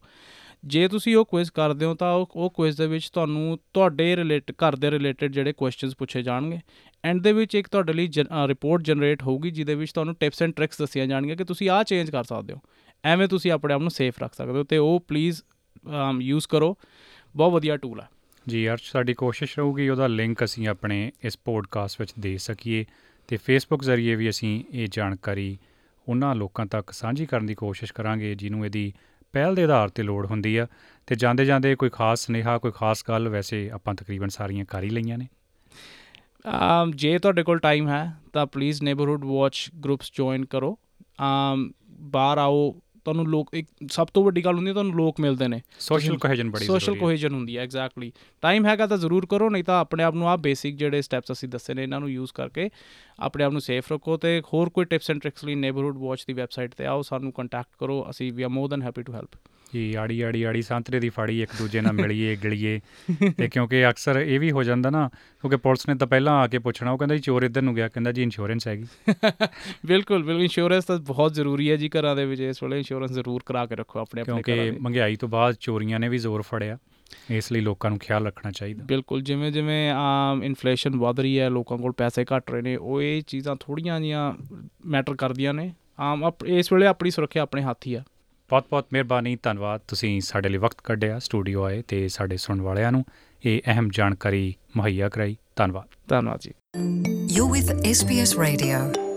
ਜੇ 0.64 0.88
ਤੁਸੀਂ 0.88 1.16
ਉਹ 1.16 1.24
ਕੁਇਜ਼ 1.24 1.52
ਕਰਦੇ 1.52 1.86
ਹੋ 1.86 1.94
ਤਾਂ 1.94 2.12
ਉਹ 2.12 2.28
ਉਹ 2.36 2.50
ਕੁਇਜ਼ 2.50 2.78
ਦੇ 2.78 2.86
ਵਿੱਚ 2.86 3.10
ਤੁਹਾਨੂੰ 3.10 3.58
ਤੁਹਾਡੇ 3.74 4.16
ਰਿਲੇਟ 4.16 4.52
ਘਰ 4.52 4.76
ਦੇ 4.76 4.90
ਰਿਲੇਟਡ 4.90 5.32
ਜਿਹੜੇ 5.32 5.52
ਕੁਐਸਚਨਸ 5.52 5.96
ਪੁੱਛੇ 5.96 6.22
ਜਾਣਗੇ। 6.22 6.60
ਐਂਡ 7.04 7.22
ਦੇ 7.22 7.32
ਵਿੱਚ 7.32 7.54
ਇੱਕ 7.54 7.68
ਤੁਹਾਡੇ 7.68 7.92
ਲਈ 7.92 8.08
ਰਿਪੋਰਟ 8.46 8.82
ਜਨਰੇਟ 8.82 9.22
ਹੋਊਗੀ 9.22 9.50
ਜਿਹਦੇ 9.50 9.74
ਵਿੱਚ 9.74 9.92
ਤੁਹਾਨੂੰ 9.92 10.14
ਟਿਪਸ 10.20 10.42
ਐਂਡ 10.42 10.54
ਟ੍ਰਿਕਸ 10.54 10.78
ਦੱਸੀਆਂ 10.78 11.06
ਜਾਣਗੀਆਂ 11.06 11.36
ਕਿ 11.36 11.44
ਤੁਸੀਂ 11.44 11.70
ਆਹ 11.70 11.84
ਚੇਂਜ 11.84 12.10
ਕਰ 12.10 12.24
ਸਕਦੇ 12.24 12.54
ਹੋ। 12.54 12.60
ਐਵੇਂ 13.04 13.28
ਤੁਸੀਂ 13.28 13.52
ਆਪਣੇ 13.52 13.74
ਆਪ 13.74 13.80
ਨੂੰ 13.80 13.90
ਸੇਫ 13.90 14.22
ਰੱਖ 14.22 14.34
ਸਕਦੇ 14.34 14.58
ਹੋ 14.58 14.64
ਤੇ 14.64 14.78
ਉਹ 14.78 15.00
ਪਲੀਜ਼ 15.08 15.42
ਯੂਜ਼ 16.20 16.48
ਕਰੋ। 16.48 16.76
ਬਹੁਤ 17.34 17.52
ਵਧੀਆ 17.52 17.76
ਟੂਲ 17.76 18.00
ਹੈ 18.00 18.08
ਜੀ 18.48 18.68
ਅਰਸ਼ 18.68 18.90
ਸਾਡੀ 18.92 19.14
ਕੋਸ਼ਿਸ਼ 19.14 19.58
ਰਹੂਗੀ 19.58 19.88
ਉਹਦਾ 19.88 20.06
ਲਿੰਕ 20.06 20.44
ਅਸੀਂ 20.44 20.68
ਆਪਣੇ 20.68 21.12
ਇਸ 21.24 21.38
ਪੋਡਕਾਸਟ 21.38 22.00
ਵਿੱਚ 22.00 22.12
ਦੇ 22.20 22.36
ਸਕੀਏ 22.38 22.84
ਤੇ 23.28 23.36
ਫੇਸਬੁੱਕ 23.36 23.82
ਜ਼ਰੀਏ 23.84 24.14
ਵੀ 24.14 24.28
ਅਸੀਂ 24.30 24.64
ਇਹ 24.72 24.88
ਜਾਣਕਾਰੀ 24.90 25.58
ਉਹਨਾਂ 26.06 26.34
ਲੋਕਾਂ 26.34 26.66
ਤੱਕ 26.66 26.90
ਸਾਂਝੀ 26.90 27.26
ਕਰਨ 27.26 27.46
ਦੀ 27.46 27.54
ਕੋਸ਼ਿਸ਼ 27.54 27.92
ਕਰਾਂਗੇ 27.92 28.34
ਜਿਹਨੂੰ 28.34 28.64
ਇਹਦੀ 28.64 28.92
ਪਹਿਲ 29.34 29.54
ਦੇ 29.54 29.64
ਆਧਾਰ 29.64 29.88
ਤੇ 29.88 30.02
ਲੋੜ 30.02 30.26
ਹੁੰਦੀ 30.26 30.56
ਆ 30.56 30.66
ਤੇ 31.06 31.14
ਜਾਂਦੇ 31.14 31.44
ਜਾਂਦੇ 31.44 31.74
ਕੋਈ 31.74 31.90
ਖਾਸ 31.90 32.20
ਸੁਨੇਹਾ 32.20 32.58
ਕੋਈ 32.58 32.72
ਖਾਸ 32.74 33.04
ਗੱਲ 33.08 33.28
ਵੈਸੇ 33.28 33.68
ਆਪਾਂ 33.70 33.94
ਤਕਰੀਬਨ 33.94 34.28
ਸਾਰੀਆਂ 34.28 34.64
ਕਰ 34.64 34.82
ਹੀ 34.82 34.90
ਲਈਆਂ 34.90 35.18
ਨੇ। 35.18 35.28
um, 36.44 36.92
ਜੇ 36.94 37.18
ਤੁਹਾਡੇ 37.18 37.42
ਕੋਲ 37.42 37.58
ਟਾਈਮ 37.58 37.88
ਹੈ 37.88 38.12
ਤਾਂ 38.32 38.46
please 38.46 38.82
neighbourhood 38.82 39.24
watch 39.24 39.68
groups 39.84 40.12
join 40.14 40.44
ਕਰੋ। 40.44 40.78
um, 41.22 41.70
ਬਾਹਰ 42.00 42.38
ਆਓ 42.38 42.74
ਤੁਹਾਨੂੰ 43.08 43.26
ਲੋਕ 43.30 43.48
ਇੱਕ 43.54 43.68
ਸਭ 43.90 44.06
ਤੋਂ 44.14 44.24
ਵੱਡੀ 44.24 44.44
ਗੱਲ 44.44 44.54
ਹੁੰਦੀ 44.54 44.68
ਹੈ 44.68 44.72
ਤੁਹਾਨੂੰ 44.72 44.94
ਲੋਕ 44.94 45.20
ਮਿਲਦੇ 45.20 45.48
ਨੇ। 45.48 45.60
ਸੋਸ਼ਲ 45.78 46.16
ਕੋਹੇਜਨ 46.18 46.50
ਬੜੀ 46.50 46.64
ਸੋਸ਼ਲ 46.64 46.94
ਕੋਹੇਜਨ 46.94 47.34
ਹੁੰਦੀ 47.34 47.56
ਹੈ 47.56 47.62
ਐਗਜ਼ੈਕਟਲੀ 47.62 48.12
ਟਾਈਮ 48.42 48.66
ਹੈਗਾ 48.66 48.86
ਤਾਂ 48.86 48.96
ਜ਼ਰੂਰ 48.96 49.26
ਕਰੋ 49.26 49.48
ਨਹੀਂ 49.50 49.64
ਤਾਂ 49.64 49.80
ਆਪਣੇ 49.80 50.04
ਆਪ 50.04 50.14
ਨੂੰ 50.14 50.28
ਆ 50.28 50.36
ਬੇਸਿਕ 50.36 50.76
ਜਿਹੜੇ 50.76 51.02
ਸਟੈਪਸ 51.02 51.32
ਅਸੀਂ 51.32 51.48
ਦੱਸੇ 51.48 51.74
ਨੇ 51.74 51.82
ਇਹਨਾਂ 51.82 52.00
ਨੂੰ 52.00 52.10
ਯੂਜ਼ 52.10 52.32
ਕਰਕੇ 52.32 52.68
ਆਪਣੇ 53.20 53.44
ਆਪ 53.44 53.52
ਨੂੰ 53.52 53.60
ਸੇਫ 53.60 53.92
ਰੱਖੋ 53.92 54.16
ਤੇ 54.16 54.40
ਹੋਰ 54.54 54.70
ਕੋਈ 54.70 54.84
ਟਿਪਸ 54.84 55.10
ਐਂਡ 55.10 55.20
ਟ੍ਰਿਕਸ 55.20 55.44
ਲਈ 55.44 55.54
ਨੇਬਰਹੁੱਡ 55.54 55.96
ਵਾਚ 55.98 56.24
ਦੀ 56.26 56.32
ਵੈਬਸਾਈਟ 56.32 56.74
ਤੇ 56.74 56.86
ਆਓ 56.86 57.02
ਸਾਨੂੰ 57.02 57.32
ਕੰਟੈਕਟ 57.32 57.76
ਕਰੋ 57.80 58.04
ਅਸੀਂ 58.10 58.32
we 58.32 58.42
are 58.42 58.48
more 58.48 58.68
than 58.68 58.82
happy 58.82 59.02
to 59.02 59.12
help 59.12 59.36
ਜੀ 59.74 59.94
ਆੜੀ 59.94 60.20
ਆੜੀ 60.20 60.42
ਆੜੀ 60.42 60.62
ਸੰਤਰੇ 60.62 61.00
ਦੀ 61.00 61.08
ਫਾੜੀ 61.08 61.42
ਇੱਕ 61.42 61.50
ਦੂਜੇ 61.58 61.80
ਨਾਲ 61.80 61.92
ਮਿਲੀਏ 61.92 62.36
ਗਿਲੀਏ। 62.36 62.80
ਤੇ 63.38 63.48
ਕਿਉਂਕਿ 63.48 63.88
ਅਕਸਰ 63.88 64.20
ਇਹ 64.20 64.40
ਵੀ 64.40 64.50
ਹੋ 64.50 64.62
ਜਾਂਦਾ 64.62 64.90
ਨਾ 64.90 65.08
ਕਿਉਂਕਿ 65.08 65.56
ਪੁਲਿਸ 65.56 65.88
ਨੇ 65.88 65.94
ਤਾਂ 65.94 66.06
ਪਹਿਲਾਂ 66.06 66.34
ਆ 66.34 66.46
ਕੇ 66.46 66.58
ਪੁੱਛਣਾ 66.58 66.90
ਉਹ 66.90 66.98
ਕਹਿੰਦਾ 66.98 67.14
ਜੀ 67.14 67.20
ਚੋਰ 67.20 67.42
ਇੱਧਰ 67.42 67.62
ਨੂੰ 67.62 67.74
ਗਿਆ 67.74 67.88
ਕਹਿੰਦਾ 67.88 68.12
ਜੀ 68.12 68.22
ਇੰਸ਼ੋਰੈਂਸ 68.22 68.68
ਹੈਗੀ। 68.68 68.84
ਬਿਲਕੁਲ 69.86 70.22
ਬਿਲਕੁਲ 70.22 70.42
ਇੰਸ਼ੋਰੈਂਸ 70.42 70.84
ਤਾਂ 70.84 70.98
ਬਹੁਤ 70.98 71.34
ਜ਼ਰੂਰੀ 71.34 71.70
ਹੈ 71.70 71.76
ਜੀ 71.76 71.88
ਘਰਾਂ 71.88 72.16
ਦੇ 72.16 72.26
ਵਿੱਚ 72.26 72.40
ਇਸ 72.40 72.62
ਵੇਲੇ 72.62 72.78
ਇੰਸ਼ੋਰੈਂਸ 72.78 73.12
ਜ਼ਰੂਰ 73.12 73.42
ਕਰਾ 73.46 73.66
ਕੇ 73.66 73.76
ਰੱਖੋ 73.76 73.98
ਆਪਣੇ 73.98 74.20
ਆਪਣੇ 74.20 74.34
ਕਿਉਂਕਿ 74.34 74.54
ਘਰਾਂ 74.54 74.72
ਦੇ 74.72 74.78
ਮਹਿੰਗਾਈ 74.80 75.16
ਤੋਂ 75.16 75.28
ਬਾਅਦ 75.28 75.56
ਚੋਰੀਆਂ 75.60 76.00
ਨੇ 76.00 76.08
ਵੀ 76.08 76.18
ਜ਼ੋਰ 76.18 76.42
ਫੜਿਆ 76.42 76.78
ਇਸ 77.30 77.52
ਲਈ 77.52 77.60
ਲੋਕਾਂ 77.60 77.90
ਨੂੰ 77.90 77.98
ਖਿਆਲ 77.98 78.26
ਰੱਖਣਾ 78.26 78.50
ਚਾਹੀਦਾ। 78.50 78.84
ਬਿਲਕੁਲ 78.84 79.22
ਜਿਵੇਂ 79.22 79.52
ਜਿਵੇਂ 79.52 79.90
ਆਮ 79.90 80.44
ਇਨਫਲੇਸ਼ਨ 80.44 80.96
ਵਧ 80.96 81.20
ਰਹੀ 81.20 81.38
ਹੈ 81.40 81.48
ਲੋਕਾਂ 81.50 81.78
ਕੋਲ 81.78 81.92
ਪੈਸੇ 81.92 82.24
ਘਟ 82.24 82.50
ਰਹੇ 82.50 82.62
ਨੇ 82.62 82.76
ਉਹ 82.76 83.02
ਇਹ 83.02 83.22
ਚੀਜ਼ਾਂ 83.22 83.56
ਥੋੜੀਆਂ 83.60 84.00
ਜੀਆਂ 84.00 84.32
ਮੈਟਰ 84.86 85.14
ਕਰਦੀਆਂ 85.16 85.54
ਨੇ। 85.54 85.72
ਆਮ 86.00 86.30
ਇਸ 86.46 86.72
ਵੇਲੇ 86.72 86.86
ਆਪਣੀ 86.86 87.10
ਸੁਰੱਖਿਆ 87.10 87.42
ਆਪਣੇ 87.42 87.62
ਹੱਥ 87.62 87.86
ਹੀ 87.86 87.94
ਆ। 87.94 88.02
ਬਹੁਤ 88.50 88.66
ਬਹੁਤ 88.70 88.86
ਮਿਹਰਬਾਨੀ 88.92 89.36
ਧੰਨਵਾਦ। 89.42 89.80
ਤੁਸੀਂ 89.88 90.20
ਸਾਡੇ 90.20 90.48
ਲਈ 90.48 90.58
ਵਕਤ 90.58 90.76
ਕੱਢਿਆ 90.84 91.18
ਸਟੂਡੀਓ 91.18 91.64
ਆਏ 91.64 91.82
ਤੇ 91.82 92.08
ਸਾਡੇ 92.08 92.36
ਸੁਣਨ 92.36 92.62
ਵਾਲਿਆਂ 92.62 92.92
ਨੂੰ। 92.92 93.04
ਇਹ 93.44 93.60
ਅਹਿਮ 93.66 93.88
ਜਾਣਕਾਰੀ 93.92 94.54
ਮੁਹੱਈਆ 94.76 95.08
ਕਰਾਈ। 95.08 95.36
ਧੰਨਵਾਦ। 95.56 96.08
ਧੰਨਵਾਦ 96.08 96.40
ਜੀ। 96.40 96.50
You're 97.36 97.52
with 97.52 97.74
SBS 97.80 98.42
Radio. 98.42 99.07